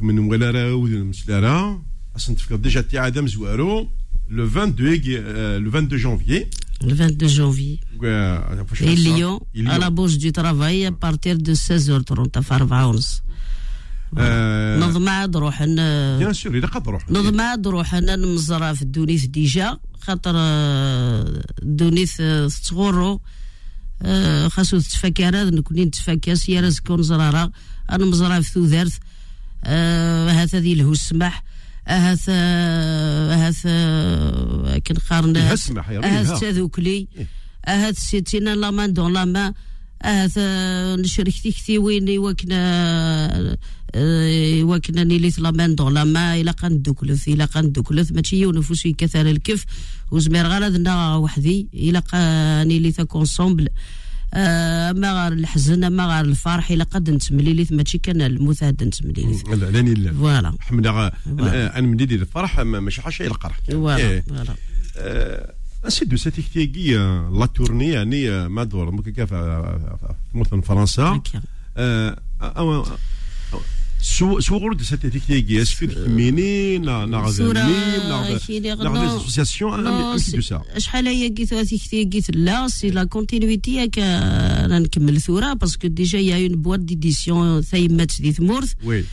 من 0.01 0.21
مغلارا 0.21 0.73
ويدو 0.73 1.05
مسلارا 1.05 1.83
اصلا 2.17 2.37
تفكر 2.37 2.57
ديجا 2.57 2.81
تي 2.81 2.99
عدم 2.99 3.27
زوارو 3.27 3.89
le 4.31 4.45
22, 4.45 5.01
euh, 5.09 5.59
le 5.59 5.71
22 5.71 5.97
janvier. 5.97 6.49
Le 6.85 6.95
22 6.95 7.29
janvier. 7.29 7.81
Euh, 8.03 8.39
Et 8.81 8.95
Lyon, 8.95 9.41
Lyon, 9.55 9.71
à 9.71 9.79
la 9.79 9.91
Bourse 9.91 10.19
du 10.19 10.33
Travail, 10.33 10.87
à 10.87 10.93
partir 10.93 11.39
de 11.39 11.55
16h30 11.55 12.43
في 12.43 12.49
4 12.49 13.23
نظم 14.80 15.10
عاد 15.10 15.38
روحنا. 15.38 16.18
بيان 16.18 16.34
سور 16.34 16.58
الا 16.58 16.68
قد 16.68 16.88
روحنا. 16.88 17.20
نظم 17.20 17.42
عاد 17.42 17.68
روحنا 17.68 18.16
نمزرا 18.16 18.74
في 18.74 18.82
الدونيث 18.82 19.26
ديجا 19.26 19.78
خاطر 20.02 20.34
الدونيث 21.64 22.22
تغورو 22.70 23.22
خاصو 24.48 24.80
تفكر 24.80 25.46
نكون 25.46 25.80
نتفكر 25.80 26.36
سيارة 26.36 26.70
سكون 26.70 27.04
زرارة. 27.04 27.52
أنا 27.92 28.06
مزرا 28.06 28.40
في 28.40 28.52
ثوذرث 28.52 28.98
هذا 30.38 30.60
ذي 30.60 30.76
له 30.76 30.92
السماح 30.92 31.44
اهث 31.88 32.30
اهث 32.30 33.62
كنقارن 34.88 35.38
اهث 35.38 36.40
تذوكلي 36.40 37.08
اهث 37.66 38.00
سيتينا 38.00 38.56
لا 38.56 38.72
مان 38.72 38.94
دون 38.94 39.14
لا 39.14 39.26
مان 39.26 39.54
اهث 40.04 40.38
نشرك 41.00 41.34
تيكتي 41.44 41.78
وين 41.78 42.20
وكنا 42.20 43.58
وكنا 43.96 45.04
نيليث 45.04 45.40
لا 45.40 45.52
مان 45.52 45.76
دون 45.76 45.94
لا 45.94 46.52
قان 46.52 46.82
دوكلث 46.82 47.28
إلى 47.28 47.46
قان 47.46 47.72
دوكلث 47.72 48.12
ماشي 48.12 48.40
يونفوس 48.40 48.88
كثر 48.88 49.22
الكف. 49.22 49.66
وزمير 50.12 50.48
غير 50.48 50.72
وحدي 51.18 51.68
إلى 51.74 52.00
قان 52.00 52.68
نيليث 52.68 53.02
كونسومبل. 53.02 53.70
ما 54.96 55.24
غير 55.24 55.34
الحزن 55.34 55.88
ما 55.88 56.06
غير 56.06 56.26
الفرح 56.26 56.72
إلا 56.72 56.84
قد 56.84 57.10
نتمليليت 57.10 57.74
ماشي 57.74 57.98
كان 57.98 58.22
الموت 58.22 58.64
هاد 58.64 58.84
نتمليليت 58.84 59.50
لا 59.50 59.56
لا 59.56 59.82
لا. 59.82 60.12
فوالا. 60.12 60.54
حمد 60.60 60.88
أنا 60.88 61.82
ملي 61.82 62.16
الفرح 62.16 62.60
ماشي 62.60 63.02
إلى 63.20 63.28
القرح 63.28 63.60
فوالا 63.68 64.22
فوالا. 64.22 64.56
اسيدو 65.88 66.18
ساتيكتيكي 66.18 66.96
لا 67.40 67.46
تورني 67.56 67.90
يعني 67.90 68.50
ما 68.50 68.64
دور. 68.64 68.92
ممكن 68.92 69.28
مثلا 70.34 70.62
فرنسا. 70.62 71.22
سو 74.04 74.40
سو 74.40 74.58
غورد 74.58 74.82
ساتيكتيكي 74.82 75.62
اسكو 75.62 75.88
كميني 75.88 76.78
نا 76.78 77.06
نا 77.06 77.32
نا 77.40 77.64
نا 78.78 79.18
اسوسياسيون 79.18 79.88
ان 79.88 80.18
دو 80.34 80.42
سا 80.42 80.62
شحال 80.78 81.08
هي 81.08 81.30
كيت 81.30 81.54
كيت 81.54 82.36
لا 82.36 82.68
سي 82.68 82.90
لا 82.90 83.04
كونتينيتي 83.04 83.76
ياك 83.76 84.00
أنا 84.00 84.80
نكمل 84.80 85.22
ثوره 85.22 85.54
باسكو 85.54 85.88
ديجا 85.88 86.20
يا 86.20 86.48
اون 86.48 86.62
بوات 86.62 86.80
ديديسيون 86.80 87.62
ثيمات 87.62 88.22
دي 88.22 88.34
ثمورث 88.34 88.74
وي 88.84 89.04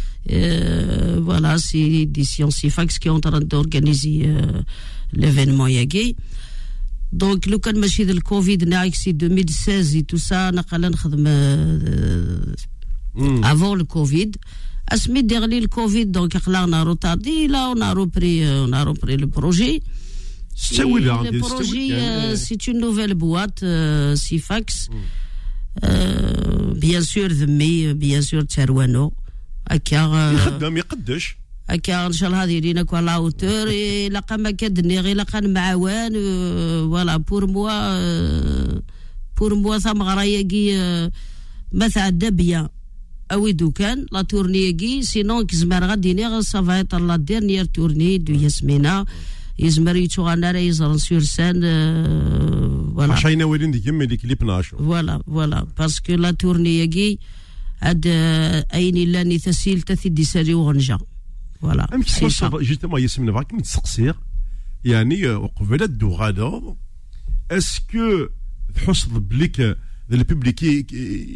voilà 1.28 1.52
c'est 1.58 1.78
édition 2.06 2.50
Sifax 2.50 2.98
qui 2.98 3.08
est 3.08 3.10
en 3.10 3.20
train 3.20 3.40
d'organiser 3.40 4.22
euh, 4.26 4.62
l'événement 5.12 5.68
ياكي 5.68 6.16
دونك 7.12 7.48
لو 7.48 7.58
كان 7.58 7.80
ماشي 7.80 8.04
ذا 8.04 8.12
الكوفيد 8.12 8.68
ناعك 8.68 8.94
سي 8.94 9.10
2016 9.10 9.94
اي 9.96 10.02
تو 10.02 10.16
سا 10.16 10.50
نقلا 10.50 10.88
نخدم 10.88 11.26
افون 13.44 13.80
الكوفيد 13.80 14.36
أسمي 14.90 15.22
ديغلي 15.22 15.58
الكوفيد 15.58 16.12
دونك 16.12 16.36
خلانا 16.36 16.82
روتاردي 16.82 17.46
لا 17.46 17.58
اون 17.66 17.82
ا 17.82 17.92
روبري 17.92 18.48
اون 18.48 18.74
ا 18.74 18.82
روبري 18.82 19.16
لو 19.16 19.26
بروجي 19.26 19.82
ستوي 20.56 21.00
le 21.00 21.40
projet, 21.40 21.88
euh, 21.92 22.36
c'est 22.36 22.66
une 22.66 22.80
nouvelle 22.80 23.14
boîte, 23.14 23.62
euh, 23.62 24.14
Sifax. 24.16 24.88
Euh, 25.84 26.74
bien 26.74 27.00
sûr, 27.00 27.28
ذمي 27.32 27.94
bien 27.94 28.20
sûr 28.22 28.44
تاروانو 28.46 29.12
هكا 29.70 30.32
يخدم 30.34 30.76
يقدش. 30.76 31.36
هكا 31.70 32.06
إن 32.06 32.12
شاء 32.12 32.28
الله 32.28 32.44
هذه 32.44 32.58
لينا 32.58 32.82
كوا 32.82 33.00
لا 33.00 33.12
اوتور 33.12 33.68
لقى 34.08 34.38
ما 34.38 34.50
كدني 34.50 35.00
غير 35.00 35.16
لقى 35.16 35.40
معاوان 35.40 36.12
فوالا 36.12 37.16
بور 37.16 37.46
موا 37.46 38.82
بور 39.38 39.54
موا 39.54 39.78
ثم 39.78 40.02
غراياكي 40.02 40.72
ما 41.72 41.88
تعدى 41.88 42.30
بيان 43.30 43.38
اوي 43.38 43.52
دوكان 43.52 44.06
لا 44.12 44.22
تورني 44.22 44.72
كي 44.72 45.02
سينون 45.02 45.46
كزمر 45.46 45.84
غادي 45.84 46.42
سافا 46.42 46.76
ايتر 46.76 46.98
لا 46.98 47.16
ديرنيير 47.16 47.64
تورني 47.64 48.18
دو 48.18 48.32
ياسمينة 48.32 49.06
يزمر 49.58 49.96
يتوغانا 49.96 50.50
راه 50.50 50.58
يزرن 50.58 50.98
سور 50.98 51.20
سان 51.20 51.60
فوالا 52.94 53.12
عشان 53.12 53.42
وين 53.42 53.70
ديك 53.70 53.86
يمي 53.86 54.06
ديك 54.06 54.24
لي 54.24 54.34
بناشو 54.34 54.76
فوالا 54.76 55.22
فوالا 55.26 55.66
باسكو 55.78 56.12
لا 56.14 56.30
تورني 56.30 56.86
كي 56.86 57.18
هاد 57.80 58.06
اين 58.06 58.96
الا 58.96 59.22
ني 59.22 59.38
تسيل 59.38 59.82
تثي 59.82 60.08
دي 60.08 60.24
ساري 60.24 60.54
وغنجا 60.54 60.98
فوالا 61.60 61.94
ام 61.94 62.02
كي 62.02 62.26
جوستومون 62.28 63.02
ياسمين 63.02 63.32
فاك 63.32 63.54
متسقسير 63.54 64.14
يعني 64.84 65.26
قبل 65.26 65.82
الدو 65.82 66.10
غادا 66.10 66.76
اسكو 67.50 68.28
تحس 68.74 69.04
بليك 69.04 69.76
البوبليك 70.12 70.62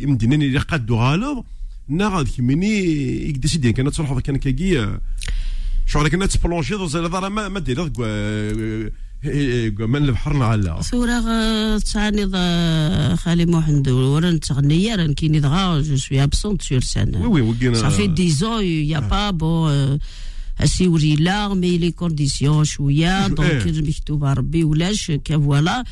يمدينين 0.03 0.43
اللي 0.43 0.59
قادو 0.59 0.97
غالو 0.97 1.45
ناغ 1.88 2.23
كيميني 2.23 2.79
يكديسيدي 3.29 3.73
كان 3.73 3.92
تروح 3.92 4.18
كان 4.18 4.37
كاكي 4.37 4.99
شغل 5.87 6.09
كنا 6.09 6.27
تبلونجي 6.27 6.75
دوز 6.75 6.97
هذا 6.97 7.29
ما 7.29 7.49
ما 7.49 7.61
دير 7.61 7.90
من 9.79 9.97
البحر 9.97 10.37
نعلا 10.37 10.83
ثورة 10.83 11.79
تعني 11.79 12.27
خالي 13.16 13.47
محمد 13.47 13.88
ورا 13.88 14.31
تغنية 14.31 14.94
راه 14.94 15.07
كيني 15.07 15.40
دغا 15.40 15.81
جو 15.81 15.97
سوي 15.97 16.23
ابسونت 16.23 16.62
سور 16.62 16.81
سان 16.81 17.16
وي 17.16 17.27
وي 17.27 17.40
وكينا 17.40 17.75
صافي 17.75 18.07
ديزون 18.07 18.64
يا 18.64 19.01
با 19.01 19.31
بون 19.31 19.99
اسيوري 20.61 21.16
لا 21.16 21.55
مي 21.55 21.79
لي 21.79 21.90
كونديسيون 21.90 22.64
شوية 22.64 23.27
دونك 23.27 23.66
مكتوب 23.66 24.25
ربي 24.25 24.64
ولاش 24.64 25.11
كفوالا 25.11 25.85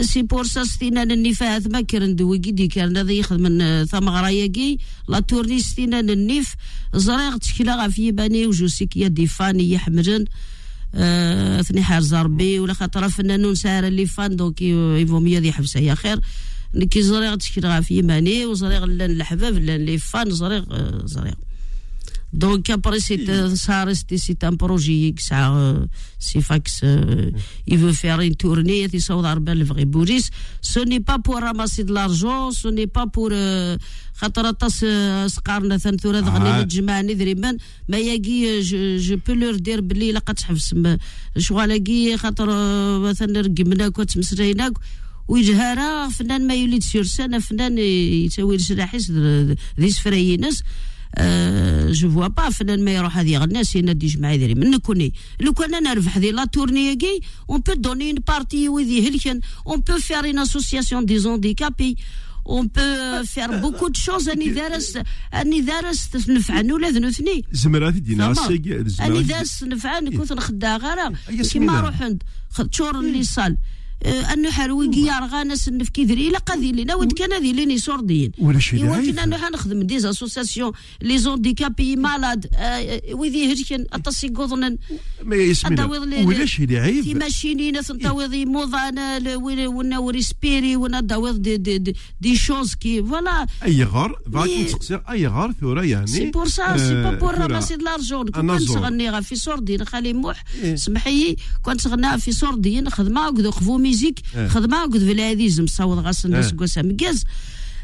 سي 0.00 0.22
بور 0.22 0.44
سا 0.44 0.64
ستينا 0.64 1.02
النفاث 1.02 1.66
ما 1.66 1.80
كرن 1.80 2.16
دوكي 2.16 2.50
دي 2.50 2.68
كان 2.68 2.96
هذا 2.96 3.12
يخدم 3.12 3.84
ثم 3.84 4.08
غراياكي 4.08 4.78
لا 5.08 5.20
تورني 5.20 5.60
ستينا 5.60 6.00
النف 6.00 6.54
زريغ 6.94 7.36
تشكيلا 7.36 7.88
في 7.88 8.08
يباني 8.08 8.46
وجوسيك 8.46 8.96
يا 8.96 9.08
دي 9.08 9.26
فاني 9.26 9.72
يحمرن 9.72 10.24
ثني 11.62 11.82
حارز 11.82 12.14
ربي 12.14 12.58
ولا 12.58 12.72
خاطر 12.72 13.08
فنان 13.08 13.54
ساهر 13.54 13.86
اللي 13.86 14.06
فان 14.06 14.36
دونك 14.36 14.62
يفو 14.62 15.20
ميا 15.20 15.40
دي 15.40 15.52
حبسه 15.52 15.80
يا 15.80 15.94
خير 15.94 16.20
كي 16.90 17.02
زريغ 17.02 17.34
تشكيلا 17.34 17.80
في 17.80 17.98
يماني 17.98 18.46
وزريغ 18.46 18.84
الحباب 18.84 19.54
لي 19.58 19.98
فان 19.98 20.30
زريغ 20.30 20.64
زريغ 21.06 21.34
Donc 22.33 22.69
après, 22.69 22.99
c'est, 22.99 23.25
ça 23.55 23.85
reste, 23.85 24.13
c'est 24.17 24.43
un 24.43 24.55
projet 24.55 25.13
qui 25.15 25.23
ça, 25.23 25.55
Sifax, 26.19 26.81
euh, 26.83 27.31
il 27.65 27.77
veut 27.77 27.93
faire 27.93 28.19
une 28.19 28.35
tournée, 28.35 28.87
il 28.91 29.01
s'en 29.01 29.21
va 29.21 29.35
le 29.35 29.63
vrai 29.63 29.85
Boris. 29.85 30.29
Ce 30.61 30.79
n'est 30.79 30.99
pas 30.99 31.19
pour 31.19 31.35
ramasser 31.35 31.83
de 31.83 31.93
l'argent, 31.93 32.51
ce 32.51 32.67
n'est 32.67 32.87
pas 32.87 33.07
pour, 33.07 33.31
خاطر 34.15 34.51
طاس 34.51 34.85
سقارنا 35.27 35.77
ثنثورة 35.77 36.19
غني 36.19 36.61
نتجمعني 36.61 37.13
دريمان 37.13 37.57
ما 37.89 37.97
يجي 37.97 38.61
جو 38.97 39.17
بو 39.27 39.33
لور 39.33 39.55
دير 39.55 39.81
بلي 39.81 40.11
لا 40.11 40.19
تحبس 40.19 40.75
شغالاكي 41.37 42.17
خاطر 42.17 42.47
مثلا 42.99 43.41
رقمناك 43.41 43.99
وتمسريناك 43.99 44.73
ويجهارا 45.27 46.09
فنان 46.09 46.47
ما 46.47 46.55
يولد 46.55 46.83
سيرسان 46.83 47.39
فنان 47.39 47.77
يسوي 47.77 48.55
السلاحيس 48.55 49.11
ذي 49.79 49.89
سفراينس 49.89 50.63
جو 51.90 52.10
فوا 52.10 52.28
با 52.28 52.50
فنان 52.50 52.84
ما 52.84 52.90
يروح 52.90 53.18
هذه 53.18 53.30
يغنى 53.30 53.64
سينا 53.64 53.92
دي 53.92 54.06
جماعة 54.06 54.34
ذري 54.34 54.54
من 54.54 54.76
كوني 54.76 55.12
لو 55.40 55.52
كان 55.52 55.82
نربح 55.82 56.18
ذي 56.18 56.30
لا 56.30 56.44
تورني 56.44 56.96
كي 56.96 57.20
اون 57.50 57.60
بو 57.60 57.72
دوني 57.72 58.10
اون 58.10 58.18
بارتي 58.28 58.68
وذي 58.68 59.08
هلكن 59.08 59.40
اون 59.66 59.80
بو 59.80 59.98
فير 59.98 60.24
اون 60.24 60.38
اسوسياسيون 60.38 61.06
دي 61.06 61.18
زونديكابي 61.18 61.96
اون 62.46 62.66
بو 62.66 63.24
فير 63.24 63.56
بوكو 63.60 63.88
دو 63.88 64.00
شوز 64.00 64.28
اني 64.28 64.48
دارس 64.48 64.98
اني 65.34 65.60
دارس 65.60 66.28
نفعن 66.28 66.72
ولا 66.72 66.90
ذنوثني 66.90 67.44
زمرات 67.52 67.94
دينا 67.94 68.34
اني 69.00 69.22
دارس 69.22 69.62
نفعن 69.62 70.16
كنت 70.16 70.32
نخدع 70.32 70.76
غير 70.76 71.16
كيما 71.52 71.80
نروح 71.80 72.02
عند 72.02 72.22
تشور 72.70 73.00
اللي 73.00 73.22
صال 73.22 73.56
آه، 74.02 74.32
أنه 74.32 74.50
حرويقي 74.50 75.00
يرغانا 75.00 75.54
سنف 75.54 75.88
كيدري 75.88 76.28
إلا 76.28 76.38
قاذي 76.38 76.72
لنا 76.72 76.94
ود 76.94 77.12
كان 77.12 77.32
هذي 77.32 77.52
ليني 77.52 77.78
سوردين. 77.78 78.32
كنا 78.38 79.24
انه 79.24 79.36
حنخدم 79.36 79.82
دي 79.82 79.96
اسوسياسيون 79.96 80.72
لي 81.02 81.18
زونديكابي 81.18 81.96
مالاد. 81.96 82.46
ويذي 83.12 83.52
هركن 83.52 83.86
اطاسي 83.92 84.28
قوضنا. 84.28 84.76
ما 85.24 85.36
يسمينا 85.36 85.84
ولا 85.86 86.46
شي 86.46 86.66
تي 86.66 86.74
لعيب 86.74 87.16
ماشينين 87.16 87.80
تنتوضي 87.82 88.44
موضانا 88.44 89.36
ونا 89.66 89.98
وريسبيري 89.98 90.76
ونا 90.76 91.00
داوي 91.00 91.32
دي, 91.38 91.56
دي, 91.56 91.94
دي, 92.20 92.36
شوز 92.36 92.74
كي. 92.74 93.02
فوالا. 93.02 93.46
أي 93.64 93.84
غار؟ 93.84 94.18
فاك 94.32 94.46
مي- 94.48 94.62
نتقصير 94.62 95.02
أي 95.10 95.26
غار 95.26 95.52
ثورة 95.60 95.82
يعني؟ 95.84 96.06
سي 96.06 96.30
بور 96.30 96.48
سا 96.48 96.76
سي 96.76 96.94
با 96.94 97.08
آه، 97.08 97.18
بور. 97.18 97.34
راماسي 97.34 97.76
د 97.76 97.82
لارجون 97.82 98.28
كنت. 98.28 98.62
تغني 98.62 99.22
في 99.22 99.36
سوردين. 99.36 99.84
خالي 99.84 100.12
موح 100.12 100.44
إيه. 100.62 100.76
سمحي 100.76 101.36
كنت 101.62 101.80
تغنى 101.80 102.18
في 102.18 102.32
سوردين 102.32 102.90
خدمة 102.90 103.26
قد 103.26 103.50
خفو 103.50 103.78
ميزيك 103.90 104.20
إيه. 104.36 104.48
خدمة 104.48 104.82
قد 104.82 105.02
العزيز 105.02 105.60
مصاوض 105.60 105.98
غاس 105.98 106.26
الناس 106.26 106.50
إيه. 106.50 106.58
قوسا 106.58 106.82
مكاز 106.82 107.24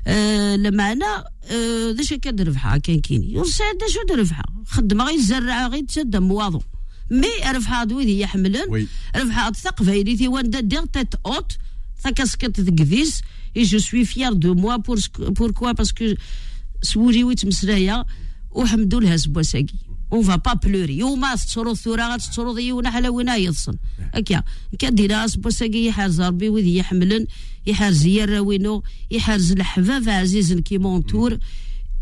آه 0.06 0.56
لمعنا 0.56 1.24
آه 1.44 1.90
ذا 1.90 2.16
كان 2.16 2.40
رفحة 2.48 2.78
كان 2.78 3.00
كيني. 3.00 3.32
دا 3.80 3.88
شو 3.88 4.14
درفحة 4.14 4.44
خدمة 4.66 5.04
غير 5.04 5.20
زرع 5.20 5.66
غير 5.66 5.84
تسد 5.84 6.16
مواضو 6.16 6.62
مي 7.10 7.28
رفحة 7.46 7.84
دويدي 7.84 8.20
يحملن. 8.20 8.86
رفحة 9.16 9.52
ثقفايلي 9.52 10.16
تي 10.16 10.28
وان 10.28 10.50
دير 10.50 10.84
تيت 10.84 11.14
أوت 11.26 11.52
تا 12.02 12.10
كاسكت 12.10 12.60
تقذيس 12.60 13.22
et 13.58 13.64
je 13.64 13.78
suis 13.78 14.04
fier 14.04 14.32
de 14.44 14.50
moi 14.50 14.78
pour 14.78 14.98
pourquoi 15.34 15.74
parce 15.74 15.92
que 15.92 16.16
سوري 16.82 17.24
ويتمسلايا 17.24 18.04
وحمدوا 18.50 19.00
لها 19.00 19.16
سبوساكي 19.16 19.74
اون 20.12 20.22
فا 20.22 20.36
با 20.36 20.52
بلوري 20.52 20.98
يوما 20.98 21.34
تتصرو 21.34 21.72
الثورة 21.72 22.14
غتتصرو 22.14 22.56
ذي 22.56 22.72
ونا 22.72 22.90
حلا 22.90 23.08
وينا 23.08 23.36
يضصن 23.36 23.76
هكا 24.14 24.42
كدينا 24.78 25.26
سبوساكي 25.26 25.86
يحرز 25.86 26.20
ربي 26.20 26.48
وذي 26.48 26.76
يحملن 26.76 27.26
يحرز 27.66 28.06
يراوينو 28.06 28.82
يحرز 29.10 29.52
الحباب 29.52 30.08
عزيز 30.08 30.52
كي 30.52 30.78
مونتور 30.78 31.38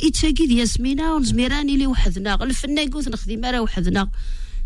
يتساكي 0.03 0.47
ديال 0.47 0.69
سمينا 0.69 1.15
ونزميراني 1.15 1.77
لي 1.77 1.87
وحدنا 1.87 2.45
الفنان 2.45 2.91
قلت 2.91 3.09
نخدم 3.09 3.45
راه 3.45 3.61
وحدنا 3.61 4.11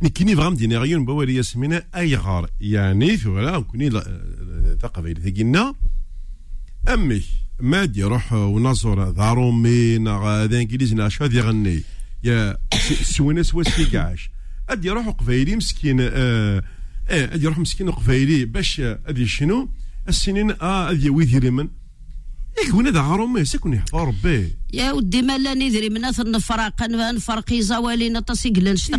مي 0.03 0.09
كيني 0.09 0.37
فغام 0.37 0.55
ديني 0.55 0.77
غيون 0.77 1.05
بوالي 1.05 1.35
ياسمينة 1.35 1.83
اي 1.97 2.17
غار 2.17 2.51
يعني 2.61 3.17
ثورة 3.17 3.59
كوني 3.59 3.91
تقبيل 4.83 5.23
ثقينا 5.23 5.75
امي 6.89 7.23
ما 7.61 7.85
دي 7.85 8.03
روح 8.03 8.33
ونصر 8.33 9.11
ضارومي 9.11 9.97
ذا 9.97 10.61
انجليزي 10.61 10.95
نا 10.95 11.09
شو 11.09 11.25
ذي 11.25 11.41
غني 11.41 11.83
يا 12.25 12.57
سوينا 12.95 13.43
سوا 13.43 13.63
سيقاش. 13.63 14.31
أدي 14.69 14.91
روح 14.91 15.09
قفايلي 15.09 15.57
مسكين 15.57 16.01
آه 16.01 16.63
آه 17.09 17.35
أدي 17.35 17.47
روح 17.47 17.59
مسكين 17.59 17.91
قفايلي 17.91 18.45
باش 18.45 18.81
آه، 18.81 19.01
أدي 19.07 19.27
شنو؟ 19.27 19.69
السنين 20.09 20.51
آه 20.51 20.91
أدي 20.91 21.11
ويدي 21.11 21.51
من. 21.51 21.69
ياك 22.65 22.75
وين 22.75 22.87
هذا 22.87 23.01
غارومي 23.01 23.45
سكون 23.45 23.73
يحفظ 23.75 23.95
ربي 23.95 24.57
يا 24.73 24.93
ودي 24.93 25.23
ما 25.23 25.39
لا 25.39 25.55
ندري 25.55 25.89
من 25.89 26.05
أثر 26.05 26.31
نفرق 26.31 27.55
زوالين 27.55 28.23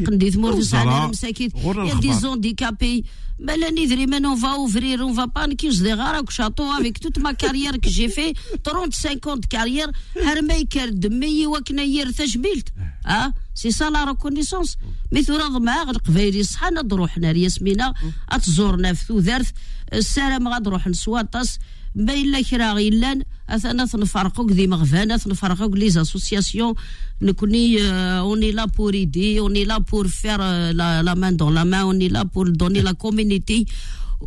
ندي 0.10 0.32
ثمور 0.32 0.54
إيه. 0.54 0.60
تسعنا 0.60 0.92
زرا. 0.92 1.06
المساكين 1.06 1.50
غور 1.56 1.86
يا 1.86 1.94
دي. 1.94 2.14
زونديكابي 2.14 3.06
ما 3.40 3.52
لا 3.52 3.70
ندري 3.72 4.06
من 4.06 4.26
اون 4.26 4.36
فا 4.36 4.48
اوفرير 4.54 5.02
اون 5.02 5.14
فا 5.14 5.26
با 5.26 5.46
نكيز 5.46 5.82
دي 5.82 5.94
غارك 5.94 6.30
شاطو 6.30 6.72
افيك 6.72 6.98
توت 6.98 7.20
ما 7.20 7.32
كارير 7.32 7.76
كي 7.78 7.90
جي 7.90 8.08
في 8.10 8.34
30 8.66 8.92
50 8.92 9.42
كارير 9.50 9.88
هرمي 10.26 10.64
كار 10.64 10.90
دمي 10.90 11.48
وكنا 11.48 11.84
ير 11.84 12.12
تجبيلت 12.12 12.70
آه 13.08 13.34
سي 13.56 13.72
سا 13.72 13.90
لا 13.90 14.04
ريكونيسونس 14.04 14.78
مي 15.12 15.24
ثورا 15.24 15.48
ضمع 15.48 15.82
القبايلي 15.82 16.44
صحا 16.44 16.70
نروح 16.70 17.12
حنا 17.16 17.32
ياسمينة 17.32 17.94
اتزورنا 18.30 18.94
في 18.94 19.06
ثوذرث 19.06 19.50
السلام 19.94 20.48
غادروح 20.48 20.88
نسواطس 20.88 21.60
ما 21.96 22.14
الا 22.14 22.42
كرا 22.42 22.74
غيلان 22.74 23.24
اثنا 23.50 23.86
تنفرقوا 23.86 24.52
دي 24.52 24.68
مغفانه 24.68 25.18
تنفرقوا 25.18 25.76
لي 25.76 25.90
زاسوسياسيون 25.90 26.74
نكوني 27.22 27.82
اوني 27.92 28.52
لا 28.52 28.66
بور 28.66 28.94
ايدي 28.94 29.40
اوني 29.40 29.66
لا 29.66 29.78
بور 29.78 30.08
فير 30.08 30.38
لا 30.72 31.04
لا 31.04 31.14
مان 31.14 31.38
دون 31.38 31.54
لا 31.54 31.64
مان 31.64 31.82
اوني 31.82 32.08
لا 32.08 32.24
بور 32.24 32.50
دوني 32.50 32.82
لا 32.82 32.92
كوميونيتي 32.92 33.66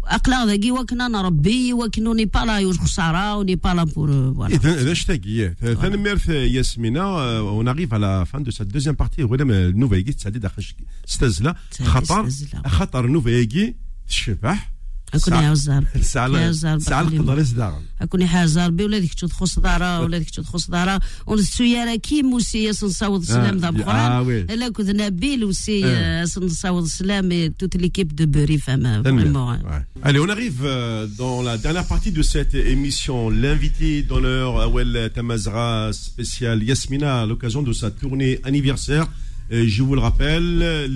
اقلا 0.05 0.46
ذاكي 0.46 0.70
وكنا 0.70 1.09
نربي 1.09 1.72
وكنوني 1.72 2.25
با 2.25 2.38
لا 2.38 2.59
يوش 2.59 2.79
خسارة 2.79 3.18
اوني 3.18 3.57
با 3.57 3.68
لا 3.68 3.85
بور 3.85 4.35
فوالا 4.35 4.55
اذا 4.55 4.81
اذا 4.81 4.94
شتاقي 4.94 5.48
تنميرت 5.48 6.29
ياسمينة 6.29 7.01
اون 7.38 7.68
اريف 7.68 7.94
على 7.94 8.27
فان 8.27 8.42
دو 8.42 8.51
سا 8.51 8.64
دوزيام 8.64 8.94
بارتي 8.94 9.25
ولا 9.25 9.70
نوفايكي 9.70 10.12
تسعدي 10.12 10.38
داخل 10.38 10.64
ستازلا 11.07 11.57
تسعدي 11.70 11.90
خطر 11.90 12.29
ستازلا. 12.29 12.68
خطر 12.68 13.07
نوفايكي 13.07 13.75
تشبح. 14.09 14.71
اكوني 15.14 15.37
عاوز 15.37 15.70
ربي 15.70 16.03
ساعة 16.03 16.37
عاوز 16.38 16.66
ربي 16.66 16.81
ساعة 16.85 17.05
خلينا. 17.07 17.22
القدر 17.22 17.38
يزدغن 17.40 17.83
اكوني 18.01 18.27
حاجة 18.27 18.66
ربي 18.66 18.85
ولا 18.85 18.98
ديك 18.98 19.14
تخص 19.14 19.59
دارا 19.59 19.98
ولا 20.03 20.18
ديك 20.18 20.31
تخص 20.31 20.70
دارا 20.70 21.01
ونسويا 21.27 21.96
كي 21.96 22.22
موسي 22.22 22.72
سنصاوض 22.72 23.20
السلام 23.20 23.59
ذا 23.59 23.66
آه 23.66 23.70
بقران 23.70 24.27
وي. 24.27 24.42
لا 24.42 24.68
كنت 24.68 24.88
نبيل 24.90 25.44
وسي 25.44 25.87
آه. 25.87 26.25
سنصاوض 26.25 26.83
السلام 26.83 27.46
توت 27.59 27.77
ليكيب 27.77 28.16
دو 28.16 28.27
بوري 28.27 28.59
فما 28.59 29.03
فريمون 29.03 29.59
Ouais. 29.62 29.83
Allez, 30.09 30.18
on 30.18 30.29
arrive 30.29 30.61
euh, 30.64 31.07
dans 31.22 31.42
la 31.42 31.57
dernière 31.59 31.87
partie 31.87 32.12
de 32.18 32.22
cette 32.22 32.55
émission. 32.55 33.31
L'invité 33.31 34.03
d'honneur, 34.03 34.61
Awel 34.61 35.11
Tamazra, 35.14 35.92
spécial 35.92 36.57
Yasmina, 36.62 37.12
à 37.22 37.27
l'occasion 37.27 37.62
de 37.62 37.72
sa 37.72 37.88
tournée 37.90 38.40
anniversaire. 38.44 39.07
Je 39.50 39.83
vous 39.83 39.94
le 39.94 40.00
rappelle, 40.00 40.88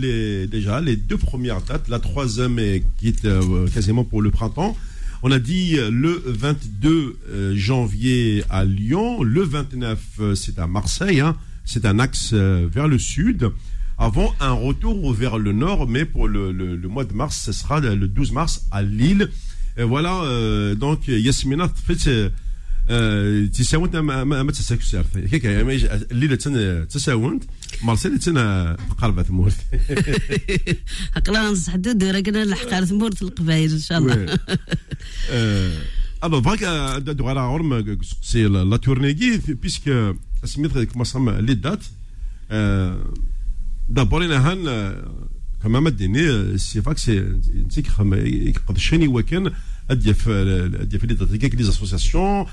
déjà, 0.51 0.81
les 0.81 0.97
deux 0.97 1.19
premières 1.19 1.61
dates, 1.61 1.89
la 1.89 1.99
troisième 1.99 2.59
est 2.59 2.85
quitte 2.99 3.25
euh, 3.27 3.69
quasiment 3.69 4.05
pour 4.05 4.23
le 4.23 4.31
printemps. 4.31 4.77
On 5.23 5.33
a 5.33 5.39
dit 5.39 5.77
euh, 5.79 5.91
le 5.91 6.23
22 6.27 7.19
euh, 7.29 7.57
janvier 7.57 8.45
à 8.51 8.65
Lyon, 8.65 9.23
le 9.23 9.43
29 9.43 9.99
euh, 10.21 10.35
c'est 10.35 10.59
à 10.59 10.67
Marseille, 10.67 11.21
hein. 11.21 11.37
c'est 11.65 11.87
un 11.87 11.99
axe 11.99 12.33
vers 12.33 12.87
le 12.87 12.99
sud, 12.99 13.51
avant 13.99 14.35
un 14.41 14.53
retour 14.53 15.13
vers 15.13 15.39
le 15.39 15.53
nord, 15.53 15.89
mais 15.89 16.05
pour 16.05 16.29
le, 16.29 16.53
mois 16.89 17.05
de 17.05 17.15
mars, 17.15 17.43
ce 17.45 17.53
sera 17.53 17.81
le 17.81 17.95
le 17.95 18.09
12 18.09 18.33
mars 18.33 18.67
à 18.71 18.83
Lille. 18.83 19.31
Voilà, 19.79 20.23
donc 20.75 21.09
Yasmina, 21.09 21.69
fait, 21.69 22.31
تساونت 23.53 23.97
ما 23.97 24.25
ما 24.25 24.43
ما 24.43 24.53
هيك 24.71 24.95
عارف 24.95 25.19
كيك 25.19 25.47
الليلة 25.47 26.35
تن 26.35 26.87
تساونت 26.89 27.45
مارسيل 27.83 28.19
تن 28.19 28.39
قرب 28.99 29.23
ثمورت 29.23 29.57
عقلا 31.17 31.51
نصح 31.51 31.73
حدود 31.73 32.05
راه 32.05 32.21
كنا 32.21 32.45
نلحق 32.45 32.75
على 32.75 32.87
ثمورت 32.87 33.23
القبايل 33.23 33.73
إن 33.73 33.79
شاء 33.79 33.99
الله. 33.99 34.39
ألو 36.25 36.43
فاك 36.43 36.65
عندو 36.65 37.27
غير 37.27 37.39
عرم 37.39 37.99
سي 38.23 38.45
لا 38.45 38.77
تورنيكي 38.77 39.41
بيسك 39.49 40.15
اسميت 40.45 40.73
غير 40.73 40.85
كما 40.85 41.05
سما 41.05 41.41
لي 41.41 41.55
دات 41.55 41.85
دابور 43.89 44.25
أنا 44.25 44.53
هان 44.53 44.95
كما 45.63 45.81
مديني 45.81 46.59
سي 46.59 46.83
فاك 46.83 46.99
سي 46.99 47.41
تيك 47.71 47.87
خما 47.87 48.53
شيني 48.77 49.07
وكان 49.09 49.53
Adief 49.89 50.27
les 50.27 51.11
associations. 51.21 52.47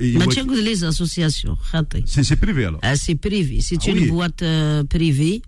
Mais 0.00 0.26
associations, 0.84 1.56
c'est 2.22 2.36
privé 2.36 2.64
alors 2.64 2.80
ah, 2.82 2.96
C'est 2.96 3.14
privé, 3.14 3.58
c'est 3.60 3.86
une 3.86 4.08
boîte 4.08 4.42
euh, 4.42 4.84
privée. 4.84 5.42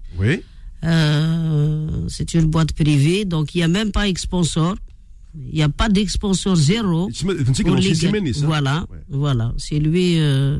Euh, 0.84 2.06
c'est 2.08 2.34
une 2.34 2.46
boîte 2.46 2.72
privée, 2.72 3.24
donc 3.24 3.54
il 3.54 3.58
n'y 3.58 3.64
a 3.64 3.68
même 3.68 3.92
pas 3.92 4.04
sponsor. 4.16 4.76
Il 5.34 5.54
n'y 5.54 5.62
a 5.62 5.68
pas 5.68 5.88
d'exponsor 5.88 6.56
zéro. 6.56 7.08
Voilà, 8.44 8.86
voilà. 9.08 9.54
C'est 9.56 9.78
lui. 9.78 10.18
Euh, 10.18 10.58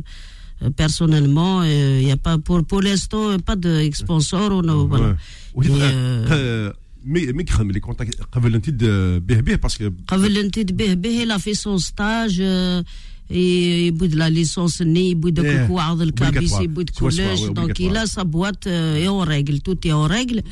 personnellement, 0.70 1.62
il 1.62 1.70
euh, 1.70 2.02
n'y 2.02 2.12
a 2.12 2.16
pas 2.16 2.38
pour 2.38 2.64
pour 2.64 2.82
l'instant 2.82 3.38
pas 3.38 3.56
de 3.56 3.88
sponsor. 3.92 4.52
A, 4.52 4.86
voilà. 4.86 5.16
Ouais. 5.54 6.72
Euh, 7.02 7.06
مي 7.06 7.32
مي 7.32 7.44
كخدم 7.44 7.70
لي 7.70 7.80
كونتاكت 7.80 8.20
قبل 8.32 8.54
انت 8.54 8.70
به 8.70 9.40
به 9.40 9.54
باسكو 9.54 9.90
قبل 10.08 10.38
انت 10.38 10.58
به 10.58 10.94
به 10.94 11.24
لا 11.24 11.38
في 11.38 11.54
سون 11.54 11.78
ستاج 11.78 12.40
آه، 12.44 12.84
يبود 13.30 14.14
لا 14.14 14.28
ليسونس 14.30 14.82
ني 14.82 15.10
يبود 15.10 15.38
إيه. 15.40 15.56
داك 15.56 15.70
واعظ 15.70 16.02
الكابيس 16.02 16.52
Obligatoire. 16.54 16.60
يبود 16.62 16.90
سوا 16.90 17.10
سوا، 17.10 17.28
كلش 17.34 17.40
oui, 17.40 17.52
دونك 17.52 17.76
obligatoire. 17.76 17.80
il 17.80 17.96
a 17.96 18.06
sa 18.06 18.24
boîte 18.24 18.66
euh, 18.66 19.02
est 19.04 19.08
en 19.08 19.20
règle 19.20 19.60
tout 19.60 19.78
est 19.88 19.92
en 19.92 20.06
règle 20.06 20.42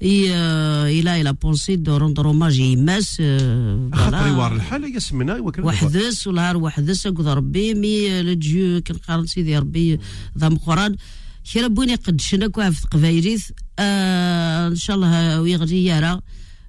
et 0.00 0.22
euh, 0.30 0.98
il 0.98 1.06
a 1.08 1.18
il 1.22 1.26
a 1.26 1.34
pensé 1.34 1.76
de 1.76 1.90
rendre 2.02 2.24
hommage 2.26 2.58
à 2.60 2.62
Imas 2.76 3.08
euh, 3.20 3.96
خاطر 3.96 4.26
يوار 4.26 4.50
voilà 4.50 4.52
الحال 4.54 4.96
يسمنا 4.96 5.38
وكان 5.38 5.64
وحدث 5.64 6.26
والهار 6.26 6.56
وحدث 6.56 7.06
اكد 7.06 7.26
ربي 7.26 7.74
مي 7.74 8.22
لجيو 8.22 8.80
كنقارن 8.80 9.26
سيدي 9.26 9.58
ربي 9.58 9.98
ذا 10.38 10.48
مقران 10.48 10.96
كي 11.44 11.60
ربوني 11.60 11.94
قد 11.94 12.20
شنك 12.20 12.70
في 12.70 12.86
قبايليث 12.90 13.50
آه 13.78 14.68
ان 14.68 14.76
شاء 14.76 14.96
الله 14.96 15.40
ويغري 15.40 15.84
يارا 15.84 16.20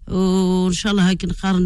وان 0.07 0.73
شاء 0.73 0.91
الله 0.91 1.09
هاك 1.09 1.25
نقارن 1.25 1.63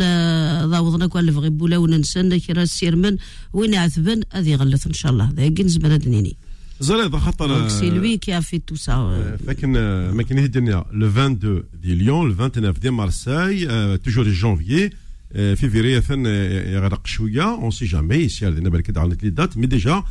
ضاوضنا 0.71 1.07
كوال 1.07 1.29
الفغي 1.29 1.49
بولا 1.49 1.77
وننسى 1.77 2.39
كي 2.39 2.53
راه 2.53 2.63
السير 2.63 2.95
من 2.95 3.17
وين 3.53 3.75
عثبن 3.75 4.21
هذه 4.31 4.55
غلث 4.55 4.87
ان 4.87 4.93
شاء 4.93 5.11
الله 5.11 5.29
ذا 5.35 5.49
كنز 5.49 5.77
بلد 5.77 6.07
نيني 6.07 6.37
زريض 6.79 7.15
خاطر 7.15 7.69
سي 7.69 7.89
لوي 7.89 8.17
كي 8.17 8.41
في 8.41 8.59
تو 8.59 8.75
سا 8.75 9.37
فكن 9.47 9.71
ما 10.09 10.23
كان 10.23 10.37
الدنيا 10.37 10.85
لو 10.91 11.07
22 11.07 11.63
دي 11.73 11.95
ليون 11.95 12.27
لو 12.29 12.47
29 12.47 12.73
دي 12.73 12.89
مارساي 12.89 13.65
توجور 13.97 14.29
جانفيي 14.29 14.89
فيفري 15.33 16.01
ثن 16.01 16.25
يغرق 16.25 17.07
شوية 17.07 17.53
اون 17.53 17.71
سي 17.71 17.85
جامي 17.85 18.15
يسير 18.15 18.49
لنا 18.49 18.69
بالك 18.69 18.97
عندك 18.97 19.23
لي 19.23 19.29
دات 19.29 19.57
مي 19.57 19.67
ديجا 19.67 20.03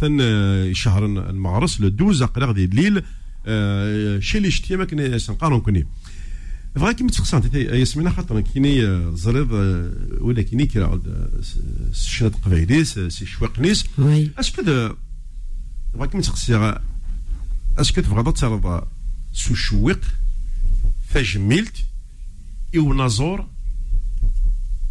ثن 0.00 0.18
شهر 0.74 1.04
المعرس 1.06 1.80
لو 1.80 1.88
12 1.88 2.26
قراغ 2.26 2.52
دي 2.52 2.64
الليل 2.64 3.02
شي 4.22 4.38
اللي 4.38 4.50
شتي 4.50 4.76
ما 4.76 4.84
كان 4.84 5.18
سنقارن 5.18 5.60
كوني. 5.60 5.86
بغا 6.76 6.92
كيما 6.92 7.10
تفقسان 7.10 7.50
ياسمينة 7.54 8.10
خاطر 8.10 8.40
كيني 8.40 8.82
زريض 9.16 9.52
ولا 10.20 10.42
كيني 10.42 10.66
كرا 10.66 11.00
شنات 11.92 12.34
قبايليس 12.34 12.98
سي 12.98 13.26
شواقنيس 13.26 13.84
وي 13.98 14.30
اسكو 14.38 14.62
بغا 15.94 16.06
كيما 16.06 16.22
تقصي 16.22 16.80
اسكو 17.78 18.00
تبغى 18.00 18.32
تعرض 18.32 18.88
سو 19.32 19.54
شويق 19.54 20.00
تجميلت 21.14 21.76
إو 22.76 22.92
نازور 22.92 23.46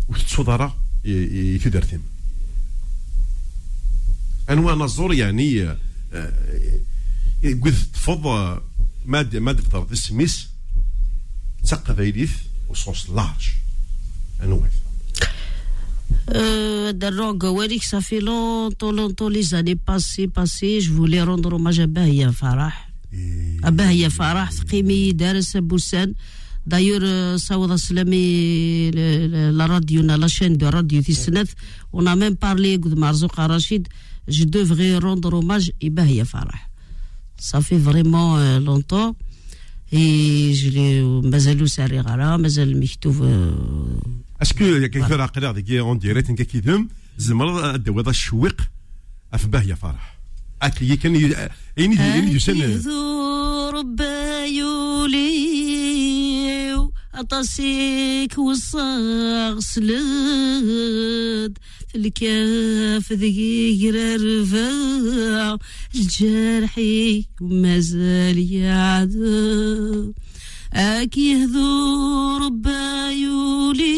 وتصدر 0.10 0.72
يتدرتم 1.06 2.00
أنواع 4.52 4.74
نظور 4.74 5.14
يعني, 5.14 5.64
آه، 5.64 5.78
يعني 7.44 7.62
قد 7.62 7.76
تفض 7.94 8.26
مادة 9.06 9.40
مادة 9.40 9.62
فطرة 9.62 9.88
اسميس 9.94 10.48
تسقى 11.64 11.96
فيليف 11.96 12.44
وصوص 12.70 13.10
لارج. 13.10 13.50
أنواع. 14.44 14.70
دروغ 16.92 17.46
وريك 17.46 17.84
صافي 17.84 18.20
لونتو 18.20 18.92
لونتو 18.92 19.30
لي 19.30 19.44
زاني 19.44 19.80
باسي 19.88 20.28
باسي 20.28 20.80
جو 20.80 20.96
فولي 20.96 21.24
روندر 21.24 21.54
هوماج 21.54 21.82
باهية 21.82 22.28
فرح 22.28 22.90
باهية 23.64 24.08
فرح 24.08 24.52
ثقيمي 24.52 25.12
دارس 25.12 25.58
بوسان 25.58 26.14
دايور 26.66 27.38
صوت 27.38 27.74
سلامي 27.74 28.92
لا 29.52 29.66
راديو 29.66 30.02
لا 30.02 30.28
شين 30.28 30.58
دو 30.58 30.70
راديو 30.70 31.02
في 31.02 31.14
سنت 31.14 31.50
ونا 31.94 32.16
ميم 32.16 32.34
بارلي 32.34 32.78
مع 32.78 33.10
رزوق 33.12 33.40
رشيد 33.40 33.88
Je 34.38 34.44
devrais 34.58 34.94
rendre 35.08 35.30
hommage 35.40 35.68
à 35.86 35.90
Bahia 35.98 36.26
Farah. 36.34 36.64
Ça 37.50 37.58
fait 37.68 37.82
vraiment 37.90 38.30
euh, 38.38 38.60
longtemps. 38.70 39.12
Et 39.94 40.54
je 40.60 40.70
l'ai, 40.70 41.02
مازالو 41.32 41.66
ساري 41.66 42.00
غرا 42.00 42.38
مازال 42.38 42.80
مكتوب 42.80 43.24
آه، 43.24 44.02
اسكو 44.42 44.88
كيف 44.88 45.12
عقلها 45.12 45.52
ديك 45.52 45.72
اون 45.72 46.00
ديريت 46.00 46.32
نكا 46.32 46.44
كيدم 46.44 46.88
زمر 47.18 47.76
الدواء 47.76 48.10
الشويق 48.10 48.62
افباه 49.34 49.62
يا 49.64 49.76
فرح 49.76 50.20
اكي 50.62 50.96
كان 50.96 51.16
ي- 51.16 51.36
اين 51.78 51.92
دي 51.96 52.14
اين 52.14 52.28
يسن 52.28 52.62
أكيدو 52.62 53.70
ربايولي 55.72 56.92
أطاسيك 57.16 58.38
وصاغ 58.38 59.60
سلاد 59.60 61.58
في 61.80 61.81
الكاف 61.96 63.14
رفاع 64.16 65.58
الجرحي 65.96 67.26
ومازال 67.42 68.54
يعذب 68.54 70.14
أكيدو 70.74 72.38
ربايولي 72.38 73.92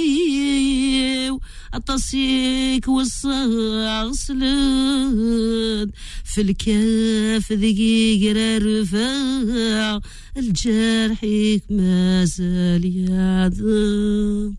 أطاسيك 1.74 2.88
والصاغ 2.88 4.12
سلاد 4.12 5.92
في 6.24 6.42
الكاف 6.42 7.54
دقيق 7.54 8.36
رفاع 8.62 10.00
الجرحيك 10.38 11.64
ما 11.70 12.26
زال 12.26 13.10
يعذب 13.10 14.56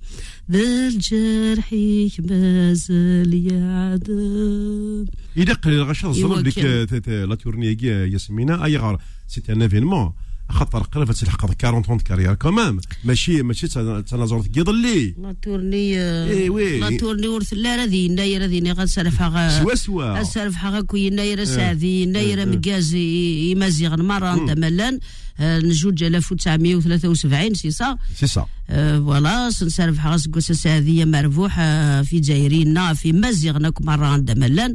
ذا 0.50 0.88
الجرحيك 0.88 2.12
ما 2.20 2.74
زال 2.74 3.52
يعذب 3.52 5.08
قليل 5.62 5.82
غاشا 5.82 6.08
الظلم 6.08 6.40
ديك 6.40 6.58
لا 7.08 7.34
تورني 7.34 7.76
ياسمينة 7.82 8.64
أي 8.64 8.76
غار 8.76 9.00
سيتي 9.28 9.52
ان 9.52 9.62
ايفينمون 9.62 10.12
خاطر 10.50 10.78
قريب 10.78 11.12
تلحق 11.12 11.44
40 11.44 11.82
طون 11.82 11.98
كارير 11.98 12.34
كومام 12.34 12.80
ماشي 13.04 13.42
ماشي 13.42 13.68
تنازور 14.02 14.42
تقيض 14.42 14.68
اللي. 14.68 15.14
لا 15.22 15.36
تورني 15.42 15.76
إيه 16.30 16.50
وي. 16.50 16.80
لا 16.80 16.96
تورني 16.96 17.28
ورث 17.28 17.52
لا 17.52 17.76
رذي 17.76 18.08
ناير 18.08 18.42
رذي 18.42 18.72
غنسرفها 18.72 19.28
غا 19.28 19.62
سوا 19.62 19.74
سوا. 19.74 20.20
السرف 20.20 20.54
حقا 20.54 20.80
كوي 20.80 21.10
نايرة 21.10 21.44
سعدي 21.44 22.06
نايرة 22.06 22.44
مكازي 22.44 23.50
يمازيغ 23.50 24.02
مرة 24.02 24.34
أنت 24.34 24.50
ملان. 24.58 24.98
نجوج 25.40 26.02
1973 26.02 27.54
سي 27.54 27.70
سا 27.70 27.96
سي 28.16 28.26
سا 28.26 28.46
فوالا 28.68 29.50
سنسرف 29.50 29.98
حقا 29.98 30.16
سكوسا 30.16 30.54
سعدية 30.54 31.04
مربوح 31.04 31.56
آه، 31.58 32.02
في 32.02 32.20
جايرينا 32.20 32.94
في 32.94 33.12
مازيغنا 33.12 33.72
مرة 33.80 34.06
عند 34.06 34.30
ملان 34.38 34.74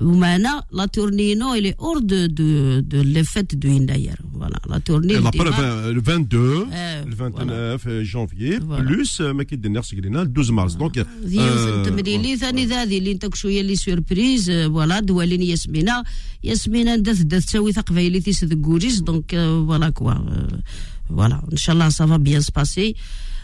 ومعنا 0.00 0.62
لا 0.72 0.86
تورنينو 0.86 1.54
الي 1.54 1.74
اور 1.80 1.98
دو 1.98 2.26
دو 2.26 2.80
دو 2.80 3.02
لي 3.02 3.24
فيت 3.24 3.54
دو 3.54 3.68
يناير 3.68 4.16
فوالا 4.34 4.60
لا 4.68 4.78
تورني 4.78 5.12
لا 5.12 5.18
الديمار. 5.28 5.50
بروف 5.50 5.60
لو 5.60 5.98
22 6.00 6.72
آه، 6.72 7.04
le 7.04 7.14
29 7.14 8.04
janvier 8.04 8.60
Voilà. 8.60 8.88
plus 8.90 9.20
ما 9.20 9.42
كيدير 9.42 9.82
سكرينا 9.82 10.22
12 10.22 10.52
مارس 10.52 10.74
دونك 10.74 11.06
ذي 11.24 11.38
تمريلي 11.84 12.36
ثاني 12.36 12.66
ذا 12.66 12.84
ذي 12.84 12.98
اللي 12.98 13.12
انت 13.12 13.34
شوية 13.34 13.60
اللي 13.60 13.76
سوربريز 13.76 14.50
آه، 14.50 14.68
فوالا 14.68 15.00
دوالين 15.00 15.42
ياسمينة 15.42 16.02
ياسمينة 16.44 16.96
دات 16.96 17.16
دات 17.22 17.42
تساوي 17.42 17.72
ثقبايلي 17.72 18.20
تيس 18.20 18.44
ذكوريس 18.44 19.00
دونك 19.00 19.34
آه، 19.34 19.66
فوالا 19.66 19.88
كوا 19.90 20.12
آه، 20.12 20.60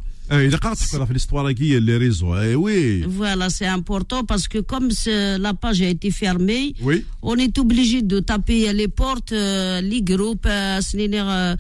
Voilà, 3.08 3.50
c'est 3.50 3.68
important 3.68 4.24
parce 4.24 4.48
que 4.48 4.58
comme 4.60 4.90
la 5.38 5.54
page 5.54 5.82
a 5.82 5.88
été 5.88 6.10
fermée, 6.10 6.74
on 7.22 7.36
est 7.36 7.58
obligé 7.60 8.02
de 8.02 8.20
taper 8.20 8.74
les 8.74 8.88
portes, 8.88 9.32
euh, 9.32 9.82
les 9.82 10.02
groupes, 10.02 10.48
euh, 10.48 10.80
euh, 11.04 11.56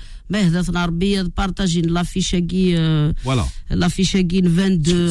partager 1.35 1.81
l'affiche 1.83 2.35
qui 2.47 2.73
voilà. 3.23 3.45
l'affiche 3.69 4.15
22 4.15 5.09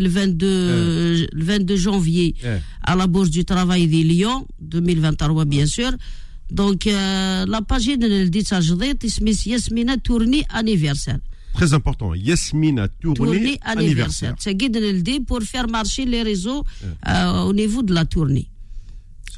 le 0.00 0.08
22 0.08 1.26
le 1.32 1.44
22 1.44 1.76
janvier 1.76 2.34
à 2.82 2.94
la 2.94 3.06
bourse 3.06 3.30
du 3.30 3.44
travail 3.44 3.86
de 3.86 4.02
Lyon 4.02 4.46
2023 4.60 5.46
bien 5.46 5.66
sûr. 5.66 5.90
Donc 6.50 6.84
la 6.84 7.62
page 7.66 7.86
de 7.86 8.26
dit 8.28 8.44
ça, 8.44 8.60
je 8.60 8.74
dis, 8.74 9.48
Yasmina 9.48 9.96
tournée 9.96 10.44
anniversaire 10.50 11.18
très 11.56 11.72
important. 11.72 12.14
Yasmina 12.14 12.88
tournée, 12.88 13.16
tournée 13.16 13.58
anniversaire. 13.62 14.34
C'est 14.38 14.54
guide 14.54 15.26
pour 15.26 15.42
faire 15.42 15.68
marcher 15.68 16.04
les 16.04 16.22
réseaux 16.22 16.64
euh, 17.08 17.40
au 17.42 17.52
niveau 17.52 17.82
de 17.82 17.92
la 17.94 18.04
tournée. 18.04 18.48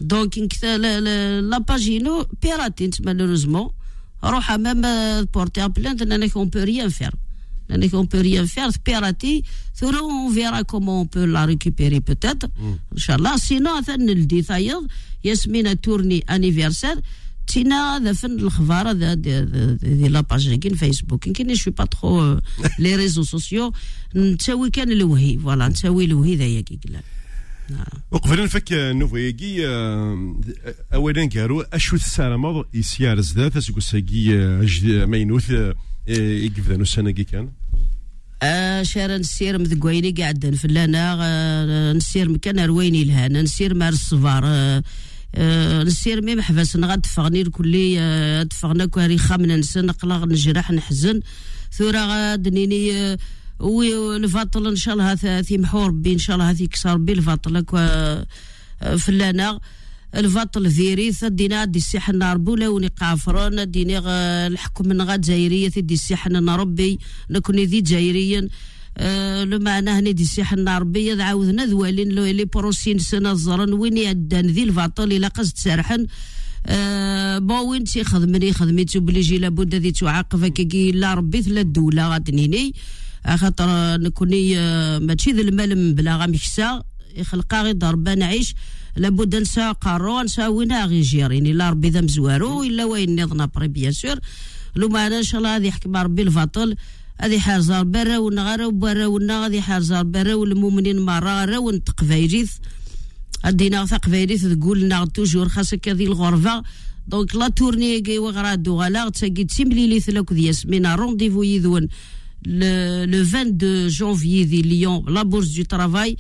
Donc, 0.01 0.39
la 0.63 1.61
page 1.61 1.87
Ino, 1.87 2.25
piratine, 2.41 2.93
malheureusement, 3.05 3.73
Roha 4.23 4.59
même 4.59 4.85
euh, 4.85 5.25
porter 5.27 5.61
à 5.61 5.71
plainte, 5.71 6.03
on 6.03 6.45
ne 6.45 6.51
peut 6.51 6.63
rien 6.63 6.89
faire. 6.91 7.13
On 7.71 7.77
ne 7.79 8.07
peut 8.07 8.21
rien 8.21 8.47
faire, 8.47 8.71
pirater, 8.83 9.45
on 9.83 10.31
verra 10.31 10.65
comment 10.65 11.03
on 11.03 11.07
peut 11.07 11.27
la 11.27 11.45
récupérer 11.45 12.01
peut-être. 12.01 12.47
Mm. 12.47 12.97
Inch'Allah, 12.97 13.35
sinon, 13.39 13.71
on 13.87 14.05
le 14.05 14.25
dit 14.25 14.43
d'ailleurs, 14.43 14.83
Yasmina 15.23 15.77
tournée 15.77 16.25
anniversaire. 16.27 16.97
تينا 17.49 18.01
ذا 18.05 18.13
فن 18.13 18.39
الخبار 18.39 18.91
ذا 18.93 19.15
دي, 19.15 20.09
لاباج 20.09 20.55
كاين 20.55 20.75
فيسبوك 20.75 21.27
يمكن 21.27 21.55
شوي 21.55 21.73
با 21.73 21.85
تخو 21.85 22.37
لي 22.79 22.97
ريزو 22.97 23.23
سوسيو 23.23 23.73
نسوي 24.15 24.71
كان 24.71 24.93
الوهي 24.93 25.39
فوالا 25.39 25.69
نسوي 25.69 26.05
الوهي 26.05 26.37
ذا 26.37 26.45
ياكي 26.45 26.79
قلال 26.85 27.03
وقبل 28.11 28.45
نفك 28.45 28.73
نوفيكي 28.73 29.67
اولا 30.95 31.29
كارو 31.29 31.61
أشو 31.61 31.97
تسارمض 31.97 32.65
يسيار 32.75 33.21
زدات 33.21 33.57
اسكو 33.57 33.81
ساكي 33.81 35.07
مينوث 35.07 35.51
يقفدانو 36.09 36.83
السنة 36.83 37.11
كي 37.11 37.25
كان؟ 37.25 37.49
آه 38.43 38.83
شارع 38.83 39.17
نسير 39.17 39.59
مذقويني 39.59 40.11
قاعدين 40.11 40.55
فلانا 40.55 41.19
آه 41.21 41.93
نسير 41.93 42.29
مكان 42.29 42.61
رويني 42.61 43.05
لهانا 43.05 43.43
نسير 43.43 43.75
مار 43.75 43.93
الصفار 43.93 44.43
آه 44.45 44.49
آه 44.49 44.83
نسير 45.37 46.23
مي 46.23 46.35
محبس 46.35 46.77
نغاد 46.77 47.01
تفغني 47.01 47.41
الكلي 47.43 48.01
آه 48.01 48.43
تفغنا 48.43 48.87
كواري 48.87 49.19
خامنا 49.19 49.57
نسن 49.57 49.87
نقلق 49.87 50.25
نجرح 50.25 50.71
نحزن. 50.71 51.21
ثورا 51.73 52.07
غاد 52.07 52.49
نيني 52.49 52.93
آه 52.93 53.19
وي 53.61 54.17
الفاطل 54.17 54.67
إن 54.67 54.77
شاء 54.77 54.95
الله 54.95 55.13
هذا 55.13 55.43
ثي 55.43 55.59
محور 55.59 55.87
ربي 55.87 56.13
إن 56.13 56.19
شاء 56.19 56.37
الله 56.37 56.51
هذي 56.51 56.67
كسر 56.67 56.93
ربي 56.93 57.13
الفاطل 57.13 57.65
آه، 57.75 58.27
فلانا. 58.99 59.61
الفاطل 60.15 60.69
ذيريث 60.69 61.25
دينا 61.25 61.65
دي 61.65 61.79
السيحن 61.79 62.23
ربولا 62.23 62.69
وني 62.69 62.87
قافرون. 62.87 63.71
ديني 63.71 63.99
الحكم 64.47 64.89
من 64.89 65.03
غاد 65.03 65.21
جايرية 65.21 65.69
دي 65.69 65.95
السيحن 65.95 66.49
ربي. 66.49 66.99
نكوني 67.31 67.65
ذي 67.65 67.81
جايريا 67.81 68.49
لما 69.45 69.79
أنا 69.79 69.99
هني 69.99 70.13
دي 70.13 70.23
السيحن 70.23 70.69
ربي 70.69 71.23
عاودنا 71.23 71.67
ذوالين 71.67 72.09
لو 72.09 72.25
لي 72.25 72.45
بروسين 72.45 72.99
سنة 72.99 73.35
زرن 73.35 73.73
وين 73.73 73.97
يدان 73.97 74.47
ذي 74.47 74.63
الفاطل 74.63 75.13
إلى 75.13 75.27
قصد 75.27 75.57
سرحن. 75.57 76.07
أه 76.67 77.39
بوين 77.39 77.85
تي 77.85 78.05
خدمني 78.05 78.53
خدميتو 78.53 79.01
بلي 79.01 79.39
لابد 79.39 79.75
ذي 79.75 79.93
تعاقب 79.93 80.47
كي 80.47 80.93
لا 80.93 81.15
ربي 81.15 81.43
ثلا 81.43 81.61
الدولة 81.61 82.09
غادنيني 82.09 82.75
خاطر 83.35 83.67
نكوني 84.01 84.59
أه 84.59 84.99
ماشي 84.99 85.33
ذا 85.33 85.41
المال 85.41 85.95
بلا 85.95 86.17
غامكسا 86.17 86.83
يخلقا 87.17 87.63
غير 87.63 87.75
ضربة 87.75 88.15
نعيش. 88.15 88.55
لابد 88.97 89.37
نسا 89.37 89.73
قارو 89.73 90.21
نسا 90.21 90.47
وين 90.49 90.73
غي 90.73 91.01
جيريني 91.01 91.53
لا 91.53 91.71
ربي 91.71 91.91
ذا 91.91 92.01
مزوارو 92.01 92.63
إلا 92.63 92.85
وين 92.85 93.23
نظنا 93.23 93.47
بري 93.47 93.69
بيان 93.69 93.93
سور. 93.93 94.19
لو 94.77 94.89
ما 94.89 95.07
إن 95.07 95.23
شاء 95.23 95.39
الله 95.39 95.53
غادي 95.53 95.67
يحكم 95.69 95.97
ربي 95.97 96.23
الفاطل. 96.23 96.77
هذه 97.21 97.39
حارزة 97.39 97.83
برا 97.83 98.19
ونغارا 98.19 98.67
وبرا 98.67 99.07
ونا 99.07 99.43
غادي 99.43 99.61
حارزة 99.61 100.03
برا 100.03 100.35
والمؤمنين 100.35 100.99
مرة 101.01 101.45
راه 101.45 101.59
ونتقفايريث 101.59 102.53
ادينا 103.45 103.87
تقفايريث 103.87 104.47
تقول 104.47 104.81
لنا 104.81 105.05
توجور 105.05 105.49
خاصك 105.49 105.89
هذه 105.89 106.05
الغرفة. 106.05 106.63
دونك 107.09 107.37
لا 107.37 107.49
تورني 107.49 108.01
كي 108.01 108.19
وغرادو 108.19 108.81
غالا 108.81 109.09
تساقي 109.09 109.45
تسيملي 109.45 110.01
ثلاك 110.01 110.33
دي 110.33 110.47
ياسمين 110.47 110.87
رونديفو 110.87 111.43
يذون 111.43 111.89
لو 112.47 113.23
22 113.23 113.89
جونفيي 113.89 114.45
ذي 114.45 114.63
ليون 114.63 115.05
لا 115.15 115.23
بورس 115.23 115.49
دو 115.49 115.63
ترافاي 115.63 116.17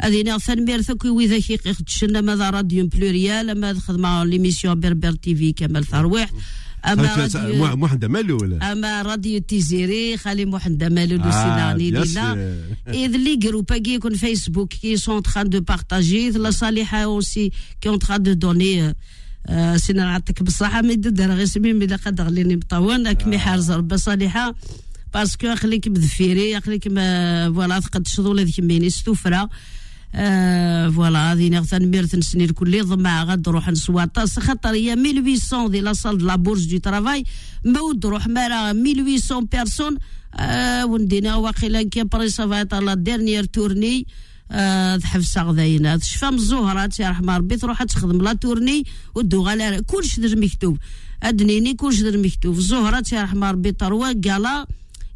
هذه 0.00 0.38
ثانمير 0.38 0.82
ثكوي 0.82 1.10
وإذا 1.10 1.38
كي 1.38 1.56
تشنا 1.56 2.20
ماذا 2.20 2.50
راديو 2.50 2.86
بلوريال 2.86 3.60
ما 3.60 3.74
خدمة 3.74 4.24
ليميسيون 4.24 4.80
بربر 4.80 5.12
تي 5.12 5.34
في 5.34 5.52
كمال 5.52 5.84
ثرويح 5.84 6.30
أما 6.86 7.16
راديو 7.16 7.76
محمد 7.76 8.04
مالو 8.04 8.36
ولا؟ 8.36 8.72
أما 8.72 9.02
راديو 9.02 9.40
تيزيري 9.40 10.16
خالي 10.16 10.44
محمد 10.44 10.84
مالو 10.84 11.16
لو 11.16 11.30
سيناني 11.30 11.90
لينا 11.90 12.56
إذ 13.04 13.16
لي 13.16 13.36
جروب 13.36 13.72
كي 13.72 13.94
يكون 13.94 14.14
فيسبوك 14.14 14.72
كي 14.72 14.96
سون 14.96 15.22
تران 15.22 15.48
دو 15.48 15.60
بارتاجي 15.60 16.30
لا 16.30 16.50
صالحه 16.50 16.98
اوسي 16.98 17.52
كي 17.80 17.88
اون 17.88 17.98
تران 17.98 18.22
دو 18.22 18.32
دوني 18.32 18.94
سينا 19.76 20.04
نعطيك 20.04 20.42
بصراحه 20.42 20.82
ما 20.82 20.92
يدير 20.92 21.32
غير 21.32 21.46
سمي 21.46 21.72
مي 21.72 21.86
قد 21.86 22.20
غليني 22.20 22.56
مطون 22.56 23.12
كمي 23.12 23.38
حارز 23.38 23.70
ربي 23.70 23.96
صالحه 23.96 24.54
باسكو 25.14 25.54
خليك 25.54 25.88
بذفيري 25.88 26.60
خليك 26.60 26.88
فوالا 26.88 27.80
تقد 27.80 28.08
شغل 28.08 28.40
هذيك 28.40 28.60
ميني 28.60 28.90
ستوفرا 28.90 29.40
آه 29.42 29.50
فوالا 30.14 31.32
هذه 31.32 31.48
نغتان 31.48 31.90
ميرت 31.90 32.14
نسني 32.16 32.44
الكل 32.44 32.84
ضمع 32.84 33.24
غاد 33.24 33.48
روح 33.48 33.68
نسواطا 33.68 34.26
خاطر 34.26 34.70
هي 34.70 34.92
1800 34.92 35.68
دي 35.68 35.80
لا 35.80 35.92
سال 35.92 36.18
دو 36.18 36.26
لا 36.26 36.36
بورس 36.36 36.62
دو 36.62 36.78
ترافاي 36.78 37.24
مود 37.64 38.06
روح 38.06 38.26
مارا 38.26 38.70
1800 38.70 39.40
بيرسون 39.52 39.98
وندينا 40.84 41.36
واقيلا 41.36 41.82
كي 41.82 42.04
بريسا 42.04 42.46
فايتا 42.46 42.76
لا 42.76 42.94
ديرنيير 42.94 43.44
تورني 43.44 44.06
حفصه 45.04 45.42
غداينا 45.42 45.98
شفا 45.98 46.30
من 46.30 46.38
يا 47.00 47.10
رحمه 47.10 47.36
ربي 47.36 47.56
تروح 47.56 47.82
تخدم 47.82 48.22
لا 48.22 48.32
تورني 48.32 48.84
ودو 49.14 49.42
غالا 49.42 49.80
كلش 49.80 50.20
در 50.20 50.36
مكتوب 50.38 50.78
ادنيني 51.22 51.74
كلش 51.74 52.00
در 52.00 52.16
مكتوب 52.18 52.58
الزهرات 52.58 53.12
يا 53.12 53.22
رحمه 53.22 53.50
ربي 53.50 53.72
طروا 53.72 54.12
قالا 54.28 54.66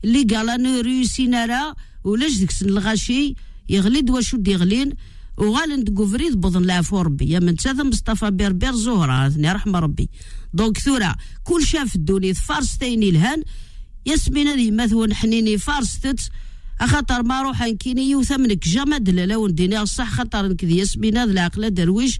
اللي 0.04 0.22
قالا 0.22 0.56
راه 1.46 1.74
ولاش 2.04 2.38
ديك 2.38 2.50
الغاشي 2.62 3.34
يغلي 3.68 4.00
دوا 4.00 4.20
شو 4.20 4.38
يغلين 4.46 4.92
وغالن 5.36 5.84
تقوفريد 5.84 6.40
بضن 6.40 6.64
العفو 6.64 7.00
ربي. 7.00 7.30
يا 7.30 7.38
من 7.38 7.56
تاذا 7.56 7.82
مصطفى 7.82 8.30
بير 8.30 8.74
زهرة 8.74 9.28
ثني 9.28 9.52
رحمة 9.52 9.78
ربي. 9.78 10.08
دونك 10.54 10.78
ثورة 10.78 11.16
كل 11.44 11.66
شاف 11.66 11.96
الدوني 11.96 12.34
فارس 12.34 12.78
تيني 12.78 13.08
الهان 13.08 13.42
ياسمين 14.06 14.46
هذه 14.46 14.70
مثلا 14.70 15.14
حنيني 15.14 15.58
فارس 15.58 16.00
تت 16.00 16.20
اخاطر 16.80 17.22
ما 17.22 17.42
روح 17.42 17.62
انكيني 17.62 18.10
يوثمنك 18.10 18.68
جمد 18.68 19.10
لا 19.10 19.26
لون 19.26 19.54
دينار 19.54 19.84
صح 19.84 20.10
خاطر 20.10 20.48
نكذي 20.48 20.76
ياسمين 20.76 21.16
هذا 21.16 21.32
العقل 21.32 21.74
درويش. 21.74 22.18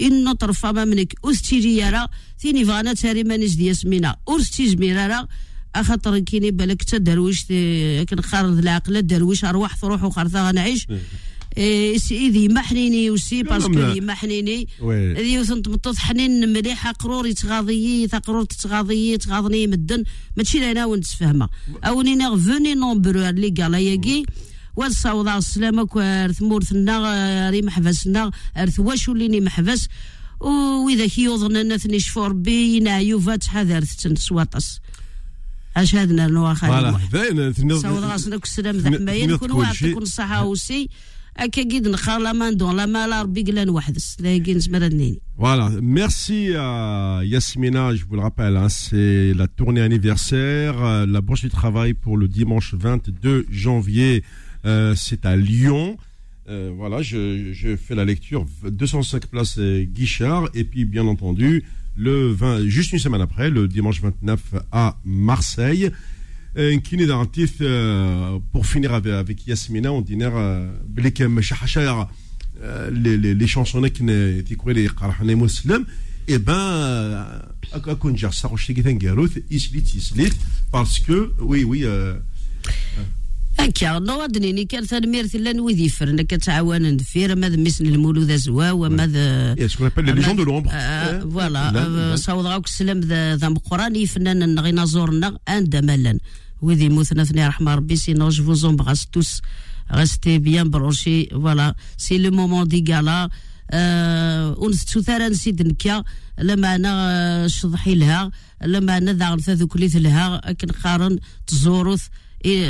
إنه 0.00 0.32
طرفا 0.32 0.72
ما 0.72 0.84
منك 0.84 1.14
أستيجي 1.24 1.76
يرى 1.76 2.06
ثيني 2.38 2.64
فانا 2.64 2.94
تاري 2.94 3.24
مانيش 3.24 3.56
دي 3.56 3.66
ياسمينة. 3.66 4.14
أستيج 4.28 4.78
ميرارا 4.78 5.28
اخاطر 5.74 6.18
كيني 6.18 6.50
بالك 6.50 6.82
تا 6.82 6.98
درويش 6.98 7.44
كن 8.10 8.20
خارج 8.20 8.58
العقل 8.58 9.02
درويش 9.02 9.44
أرواح 9.44 9.74
تروح 9.74 10.04
وخرثا 10.04 10.48
غنعيش 10.48 10.86
إذي 12.10 12.48
محنيني 12.48 13.10
وسي 13.10 13.42
باسكو 13.42 13.72
ذي 13.72 14.00
محنيني 14.00 14.68
ذي 15.16 15.38
وثنت 15.38 15.68
مطوط 15.68 15.96
حنين 15.96 16.52
مليحة 16.52 16.92
قروري 16.92 17.34
تغاضيي 17.34 18.06
تقرور 18.06 18.44
تغاضيي 18.44 19.18
تغاضني 19.18 19.66
مدن. 19.66 20.04
ماشي 20.36 20.70
أنا 20.70 20.86
وانت 20.86 21.06
تفهمها. 21.06 21.48
أوني 21.84 22.14
نغ 22.14 22.38
فوني 22.38 22.74
نومبرو 22.74 23.20
اللي 23.20 23.48
قال 23.48 23.74
ياكي. 23.74 24.24
والصوض 24.76 25.28
السلامة 25.28 25.84
كوارث 25.84 26.42
مورثنا 26.42 27.50
ري 27.50 27.62
محبسنا 27.62 28.30
أرث 28.56 28.80
واشو 28.80 29.12
اللي 29.12 29.40
محبس. 29.40 29.88
واذا 30.40 31.06
كي 31.06 31.22
يوضنا 31.22 31.62
نثني 31.62 32.00
شفور 32.00 32.32
بي 32.32 33.20
فاتحة 33.20 33.62
ذارث 33.62 33.96
تنسواطس 33.96 34.78
اش 35.77 35.95
هادنا 35.95 36.27
نواخا 36.27 36.67
فوالا 36.67 37.53
صوت 37.53 38.03
راسنا 38.03 38.37
كسلام 38.37 38.77
ذا 38.77 38.97
حماية 38.97 39.35
كل 39.35 39.51
واحد 39.51 39.89
تكون 39.89 40.03
الصحة 40.03 40.45
وسي 40.45 40.89
هكا 41.37 41.63
كيد 41.63 41.87
نخار 41.87 42.19
لا 42.19 42.33
مان 42.33 42.57
دون 42.57 42.75
لا 42.75 42.85
مال 42.85 43.11
ربي 43.11 43.43
قلان 43.43 43.69
وحدس 43.69 44.17
لا 44.19 44.33
يجي 44.33 44.53
نسمر 44.53 44.89
Voilà, 45.37 45.69
merci 45.81 46.55
à 46.55 47.19
Yasmina, 47.23 47.93
je 47.93 48.05
vous 48.05 48.15
le 48.15 48.21
rappelle, 48.21 48.55
hein, 48.55 48.69
c'est 48.69 49.33
la 49.33 49.47
tournée 49.47 49.81
anniversaire, 49.81 50.81
euh, 50.81 51.05
la 51.05 51.19
Bourse 51.19 51.41
du 51.41 51.49
Travail 51.49 51.93
pour 51.93 52.15
le 52.15 52.29
dimanche 52.29 52.73
22 52.73 53.47
janvier, 53.51 54.23
euh, 54.65 54.95
c'est 54.95 55.25
à 55.25 55.35
Lyon. 55.35 55.97
Euh, 56.47 56.71
voilà, 56.73 57.01
je, 57.01 57.51
je, 57.51 57.75
fais 57.75 57.95
la 57.95 58.05
lecture, 58.05 58.45
205 58.63 59.25
places 59.25 59.59
Guichard, 59.97 60.47
et 60.53 60.63
puis 60.63 60.85
bien 60.85 61.05
entendu, 61.05 61.65
le 61.96 62.32
20, 62.32 62.66
juste 62.66 62.92
une 62.92 62.98
semaine 62.98 63.20
après, 63.20 63.50
le 63.50 63.68
dimanche 63.68 64.00
29 64.00 64.40
à 64.72 64.98
Marseille. 65.04 65.90
Un 66.56 66.78
kiné 66.78 67.06
d'artiste 67.06 67.62
pour 68.52 68.66
finir 68.66 68.92
avec, 68.94 69.46
Yasmina, 69.46 69.92
on 69.92 70.00
dîner 70.00 70.30
les, 72.92 73.16
les, 73.16 73.34
les 73.34 73.46
chansons 73.46 73.80
qui 73.82 74.02
étaient 74.02 74.56
les 74.72 74.88
Qarahane 74.88 75.34
Muslim, 75.34 75.84
et 76.28 76.38
ben, 76.38 77.26
islit, 79.50 79.84
islit, 79.96 80.32
parce 80.70 81.00
que, 81.00 81.32
oui, 81.40 81.64
oui, 81.64 81.82
euh, 81.84 82.14
هكا 83.58 83.98
نوضني 83.98 84.64
كان 84.64 84.84
ثانمير 84.84 85.26
ثلا 85.26 85.62
ويدي 85.62 85.88
فرنا 85.88 86.22
كتعاون 86.22 86.82
ندفير 86.82 87.36
ماذا 87.36 87.56
مثل 87.56 87.84
المولود 87.84 88.36
زوا 88.36 88.70
وماذا 88.70 89.54
لي 89.54 90.12
ليجون 90.12 90.36
دو 90.36 90.44
لومبر 90.44 90.70
فوالا 91.20 92.16
صوض 92.16 92.46
غاوك 92.46 92.66
السلام 92.66 93.00
ذا 93.00 93.48
مقراني 93.48 94.06
فنان 94.06 94.54
نغينا 94.54 94.84
زورنا 94.84 95.38
اند 95.48 95.76
مالا 95.76 96.18
ويدي 96.62 96.88
موثنا 96.88 97.24
ثني 97.24 97.46
رحمة 97.46 97.74
ربي 97.74 97.96
سينو 97.96 98.28
جو 98.28 98.44
فوز 98.44 98.64
امبغاس 98.64 99.06
توس 99.06 99.42
restez 99.90 100.38
bien 100.38 100.66
branchés 100.66 101.28
voilà. 101.32 101.74
C'est 101.96 102.18
le 102.18 102.30
moment 102.30 102.64
des 102.64 102.82
galas. 102.82 103.28
ونستو 104.58 105.00
ثارا 105.00 105.28
نسيد 105.28 105.62
نكا 105.62 106.04
لما 106.38 106.74
أنا 106.74 107.48
شضحي 107.48 107.94
لها 107.94 108.30
لما 108.64 108.96
أنا 108.96 109.12
ذا 109.12 109.36
ثاثو 109.36 109.66
كليث 109.66 109.96
لها 109.96 110.50
اكن 110.50 110.72
خارن 110.72 111.18
تزوروث 111.46 112.02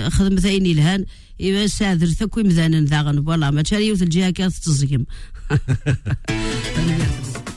خدمت 0.08 0.44
اين 0.44 0.66
الهان. 0.66 1.04
إيوا 1.40 1.66
سادر 1.66 2.06
ثكو 2.06 2.42
مذانا 2.42 2.80
ذاغن. 2.80 3.24
فوالا 3.24 3.50
ما 3.50 3.62
تشاريو 3.62 3.94
الجهة 3.94 4.30
كانت 4.30 4.54
تزيم 4.54 5.06